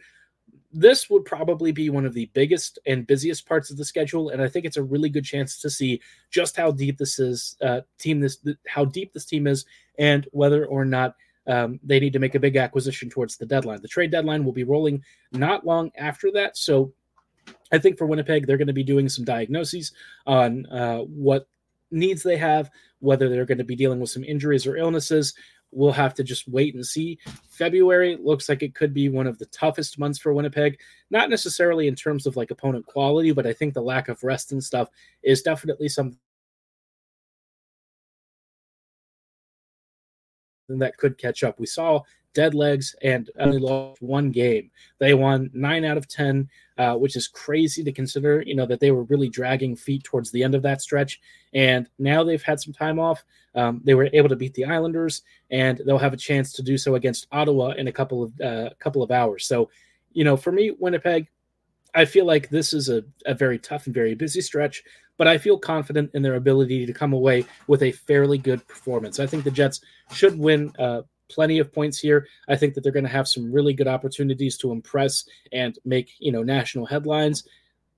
this 0.74 1.10
would 1.10 1.26
probably 1.26 1.72
be 1.72 1.90
one 1.90 2.06
of 2.06 2.14
the 2.14 2.30
biggest 2.34 2.80
and 2.86 3.08
busiest 3.08 3.48
parts 3.48 3.72
of 3.72 3.78
the 3.78 3.86
schedule, 3.86 4.30
and 4.30 4.42
I 4.42 4.48
think 4.48 4.66
it's 4.66 4.78
a 4.78 4.84
really 4.84 5.10
good 5.10 5.26
chance 5.26 5.60
to 5.62 5.70
see 5.70 6.02
just 6.30 6.56
how 6.56 6.72
deep 6.72 6.98
this 6.98 7.20
is 7.20 7.58
uh, 7.62 7.82
team 8.00 8.20
this 8.20 8.38
how 8.68 8.86
deep 8.86 9.14
this 9.14 9.26
team 9.26 9.48
is, 9.48 9.66
and 10.00 10.28
whether 10.32 10.66
or 10.66 10.86
not 10.86 11.16
um, 11.48 11.80
they 11.84 12.00
need 12.00 12.14
to 12.14 12.20
make 12.20 12.36
a 12.36 12.40
big 12.40 12.56
acquisition 12.56 13.10
towards 13.10 13.38
the 13.38 13.46
deadline. 13.46 13.82
The 13.82 13.88
trade 13.88 14.12
deadline 14.12 14.46
will 14.46 14.54
be 14.54 14.64
rolling 14.64 15.04
not 15.32 15.66
long 15.66 15.92
after 15.98 16.32
that, 16.34 16.58
so 16.58 16.94
I 17.72 17.78
think 17.78 17.98
for 17.98 18.06
Winnipeg 18.08 18.48
they're 18.48 18.58
going 18.58 18.68
to 18.68 18.74
be 18.74 18.84
doing 18.84 19.10
some 19.10 19.26
diagnoses 19.26 19.92
on 20.26 20.66
uh, 20.68 21.00
what 21.00 21.48
needs 21.92 22.24
they 22.24 22.38
have, 22.38 22.70
whether 23.00 23.28
they're 23.30 23.46
going 23.46 23.58
to 23.58 23.64
be 23.64 23.76
dealing 23.76 24.00
with 24.00 24.10
some 24.10 24.24
injuries 24.24 24.66
or 24.66 24.78
illnesses, 24.78 25.34
we'll 25.72 25.92
have 25.92 26.14
to 26.16 26.24
just 26.24 26.48
wait 26.48 26.76
and 26.76 26.86
see. 26.86 27.18
February 27.50 28.18
looks 28.22 28.50
like 28.50 28.64
it 28.64 28.76
could 28.76 28.94
be 28.94 29.10
one 29.10 29.28
of 29.28 29.38
the 29.40 29.46
toughest 29.48 29.98
months 29.98 30.20
for 30.20 30.34
Winnipeg, 30.34 30.80
not 31.10 31.30
necessarily 31.30 31.88
in 31.88 31.96
terms 31.96 32.26
of 32.26 32.36
like 32.36 32.52
opponent 32.52 32.86
quality, 32.86 33.32
but 33.32 33.48
I 33.48 33.54
think 33.54 33.74
the 33.74 33.82
lack 33.82 34.10
of 34.10 34.24
rest 34.24 34.52
and 34.52 34.64
stuff 34.64 34.90
is 35.24 35.42
definitely 35.42 35.90
something 35.90 36.18
that 40.70 40.98
could 40.98 41.18
catch 41.18 41.44
up. 41.44 41.60
We 41.60 41.66
saw 41.66 42.02
dead 42.34 42.54
legs 42.54 42.96
and 43.02 43.30
only 43.40 43.60
lost 43.60 44.02
one 44.02 44.32
game. 44.32 44.72
They 45.00 45.14
won 45.14 45.50
nine 45.54 45.86
out 45.86 45.98
of 45.98 46.08
10, 46.08 46.50
uh, 46.78 46.96
which 46.96 47.16
is 47.16 47.28
crazy 47.28 47.84
to 47.84 47.92
consider, 47.92 48.42
you 48.42 48.56
know, 48.56 48.66
that 48.66 48.80
they 48.80 48.92
were 48.92 49.04
really 49.04 49.30
dragging 49.30 49.76
feet 49.76 50.04
towards 50.04 50.32
the 50.32 50.44
end 50.44 50.56
of 50.56 50.62
that 50.64 50.82
stretch. 50.82 51.20
And 51.54 51.88
now 52.00 52.24
they've 52.24 52.42
had 52.42 52.60
some 52.60 52.74
time 52.74 53.00
off. 53.00 53.24
Um, 53.56 53.82
they 53.84 53.94
were 53.94 54.10
able 54.14 54.30
to 54.30 54.36
beat 54.36 54.54
the 54.54 54.66
Islanders, 54.66 55.24
and 55.50 55.82
they'll 55.86 55.98
have 55.98 56.14
a 56.14 56.18
chance 56.18 56.54
to 56.54 56.64
do 56.64 56.78
so 56.78 56.96
against 56.96 57.28
Ottawa 57.32 57.72
in 57.72 57.88
a 57.88 57.92
couple 57.92 58.24
of 58.24 58.42
uh, 58.42 58.70
couple 58.80 59.04
of 59.04 59.12
hours. 59.12 59.46
So, 59.46 59.70
you 60.14 60.24
know, 60.24 60.38
for 60.38 60.52
me, 60.54 60.72
Winnipeg, 60.80 61.28
I 61.94 62.06
feel 62.06 62.26
like 62.26 62.50
this 62.50 62.74
is 62.74 62.90
a, 62.90 63.04
a 63.26 63.34
very 63.34 63.60
tough 63.60 63.86
and 63.86 63.94
very 63.94 64.16
busy 64.16 64.40
stretch, 64.40 64.84
but 65.18 65.28
I 65.28 65.38
feel 65.38 65.58
confident 65.58 66.12
in 66.14 66.22
their 66.22 66.36
ability 66.36 66.86
to 66.86 66.94
come 66.94 67.14
away 67.14 67.46
with 67.68 67.84
a 67.84 67.92
fairly 67.92 68.38
good 68.38 68.66
performance. 68.68 69.20
I 69.20 69.28
think 69.28 69.44
the 69.44 69.52
Jets 69.52 69.82
should 70.14 70.40
win 70.40 70.74
uh, 70.80 71.02
plenty 71.32 71.60
of 71.60 71.72
points 71.72 72.00
here. 72.00 72.28
I 72.48 72.56
think 72.56 72.74
that 72.74 72.82
they're 72.82 72.92
going 72.92 73.06
to 73.06 73.18
have 73.18 73.28
some 73.28 73.52
really 73.52 73.74
good 73.74 73.88
opportunities 73.88 74.58
to 74.58 74.72
impress 74.72 75.26
and 75.52 75.78
make, 75.86 76.12
you 76.20 76.32
know, 76.32 76.44
national 76.44 76.86
headlines. 76.86 77.44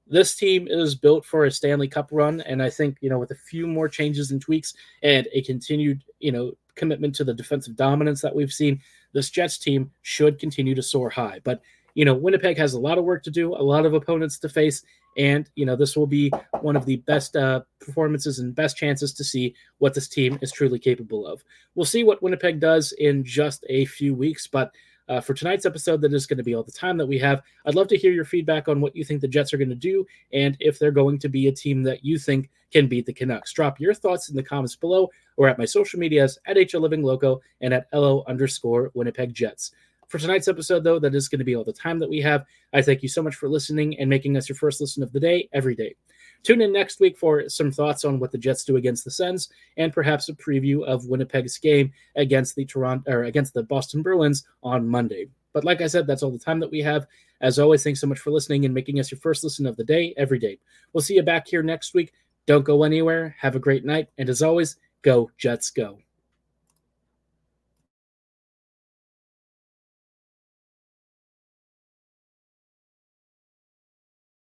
this 0.07 0.35
team 0.35 0.67
is 0.67 0.95
built 0.95 1.25
for 1.25 1.45
a 1.45 1.51
Stanley 1.51 1.87
Cup 1.87 2.09
run, 2.11 2.41
and 2.41 2.61
I 2.61 2.69
think 2.69 2.97
you 3.01 3.09
know 3.09 3.19
with 3.19 3.31
a 3.31 3.35
few 3.35 3.65
more 3.67 3.87
changes 3.87 4.31
and 4.31 4.41
tweaks 4.41 4.73
and 5.01 5.27
a 5.31 5.41
continued 5.41 6.03
you 6.19 6.31
know 6.31 6.53
commitment 6.75 7.15
to 7.15 7.23
the 7.23 7.33
defensive 7.33 7.75
dominance 7.75 8.21
that 8.21 8.35
we've 8.35 8.51
seen, 8.51 8.81
this 9.13 9.29
Jets 9.29 9.57
team 9.57 9.91
should 10.01 10.39
continue 10.39 10.75
to 10.75 10.83
soar 10.83 11.09
high. 11.09 11.39
But 11.43 11.61
you 11.95 12.05
know, 12.05 12.15
Winnipeg 12.15 12.57
has 12.57 12.73
a 12.73 12.79
lot 12.79 12.97
of 12.97 13.05
work 13.05 13.23
to 13.23 13.31
do, 13.31 13.53
a 13.53 13.63
lot 13.63 13.85
of 13.85 13.93
opponents 13.93 14.39
to 14.39 14.49
face, 14.49 14.83
and 15.17 15.49
you 15.55 15.65
know 15.65 15.75
this 15.75 15.95
will 15.95 16.07
be 16.07 16.31
one 16.61 16.75
of 16.75 16.85
the 16.85 16.97
best 16.97 17.35
uh, 17.35 17.61
performances 17.79 18.39
and 18.39 18.55
best 18.55 18.77
chances 18.77 19.13
to 19.13 19.23
see 19.23 19.55
what 19.77 19.93
this 19.93 20.07
team 20.07 20.37
is 20.41 20.51
truly 20.51 20.79
capable 20.79 21.27
of. 21.27 21.43
We'll 21.75 21.85
see 21.85 22.03
what 22.03 22.21
Winnipeg 22.21 22.59
does 22.59 22.91
in 22.93 23.23
just 23.23 23.65
a 23.69 23.85
few 23.85 24.13
weeks, 24.13 24.47
but 24.47 24.71
uh, 25.09 25.19
for 25.19 25.33
tonight's 25.33 25.65
episode, 25.65 26.01
that 26.01 26.13
is 26.13 26.25
going 26.25 26.37
to 26.37 26.43
be 26.43 26.55
all 26.55 26.63
the 26.63 26.71
time 26.71 26.97
that 26.97 27.05
we 27.05 27.17
have. 27.19 27.41
I'd 27.65 27.75
love 27.75 27.89
to 27.89 27.97
hear 27.97 28.11
your 28.11 28.25
feedback 28.25 28.67
on 28.67 28.79
what 28.79 28.95
you 28.95 29.03
think 29.03 29.21
the 29.21 29.27
Jets 29.27 29.53
are 29.53 29.57
going 29.57 29.69
to 29.69 29.75
do 29.75 30.05
and 30.31 30.55
if 30.59 30.79
they're 30.79 30.91
going 30.91 31.19
to 31.19 31.29
be 31.29 31.47
a 31.47 31.51
team 31.51 31.83
that 31.83 32.05
you 32.05 32.17
think 32.17 32.49
can 32.71 32.87
beat 32.87 33.05
the 33.05 33.13
Canucks. 33.13 33.51
Drop 33.53 33.79
your 33.79 33.93
thoughts 33.93 34.29
in 34.29 34.35
the 34.35 34.43
comments 34.43 34.75
below 34.75 35.09
or 35.37 35.47
at 35.47 35.57
my 35.57 35.65
social 35.65 35.99
medias 35.99 36.39
at 36.47 36.57
HL 36.57 36.81
Living 36.81 37.03
Loco 37.03 37.41
and 37.61 37.73
at 37.73 37.87
LO 37.93 38.23
underscore 38.27 38.91
Winnipeg 38.93 39.33
Jets. 39.33 39.71
For 40.13 40.19
tonight's 40.19 40.47
episode, 40.47 40.83
though, 40.83 40.99
that 40.99 41.15
is 41.15 41.27
going 41.27 41.39
to 41.39 41.43
be 41.43 41.55
all 41.55 41.63
the 41.63 41.73
time 41.73 41.97
that 41.97 42.07
we 42.07 42.21
have. 42.21 42.45
I 42.71 42.83
thank 42.83 43.01
you 43.01 43.09
so 43.09 43.23
much 43.23 43.33
for 43.33 43.49
listening 43.49 43.97
and 43.97 44.07
making 44.07 44.37
us 44.37 44.47
your 44.47 44.55
first 44.55 44.79
listen 44.79 45.01
of 45.01 45.11
the 45.11 45.19
day 45.19 45.49
every 45.53 45.73
day. 45.73 45.95
Tune 46.43 46.61
in 46.61 46.71
next 46.71 46.99
week 46.99 47.17
for 47.17 47.49
some 47.49 47.71
thoughts 47.71 48.05
on 48.05 48.19
what 48.19 48.31
the 48.31 48.37
Jets 48.37 48.63
do 48.63 48.77
against 48.77 49.03
the 49.03 49.09
Sens 49.09 49.49
and 49.75 49.91
perhaps 49.91 50.29
a 50.29 50.33
preview 50.33 50.83
of 50.83 51.07
Winnipeg's 51.07 51.57
game 51.57 51.91
against 52.15 52.55
the 52.55 52.63
Toronto 52.63 53.11
or 53.11 53.23
against 53.23 53.55
the 53.55 53.63
Boston 53.63 54.03
Bruins 54.03 54.45
on 54.61 54.87
Monday. 54.87 55.29
But 55.51 55.63
like 55.63 55.81
I 55.81 55.87
said, 55.87 56.05
that's 56.05 56.21
all 56.21 56.29
the 56.29 56.37
time 56.37 56.59
that 56.59 56.69
we 56.69 56.81
have. 56.81 57.07
As 57.41 57.57
always, 57.57 57.83
thanks 57.83 57.99
so 57.99 58.05
much 58.05 58.19
for 58.19 58.29
listening 58.29 58.65
and 58.65 58.73
making 58.75 58.99
us 58.99 59.09
your 59.09 59.19
first 59.19 59.43
listen 59.43 59.65
of 59.65 59.77
the 59.77 59.83
day 59.83 60.13
every 60.15 60.37
day. 60.37 60.59
We'll 60.93 61.01
see 61.01 61.15
you 61.15 61.23
back 61.23 61.47
here 61.47 61.63
next 61.63 61.95
week. 61.95 62.13
Don't 62.45 62.63
go 62.63 62.83
anywhere. 62.83 63.35
Have 63.39 63.55
a 63.55 63.59
great 63.59 63.83
night. 63.83 64.09
And 64.19 64.29
as 64.29 64.43
always, 64.43 64.75
go 65.01 65.31
Jets 65.39 65.71
go. 65.71 65.97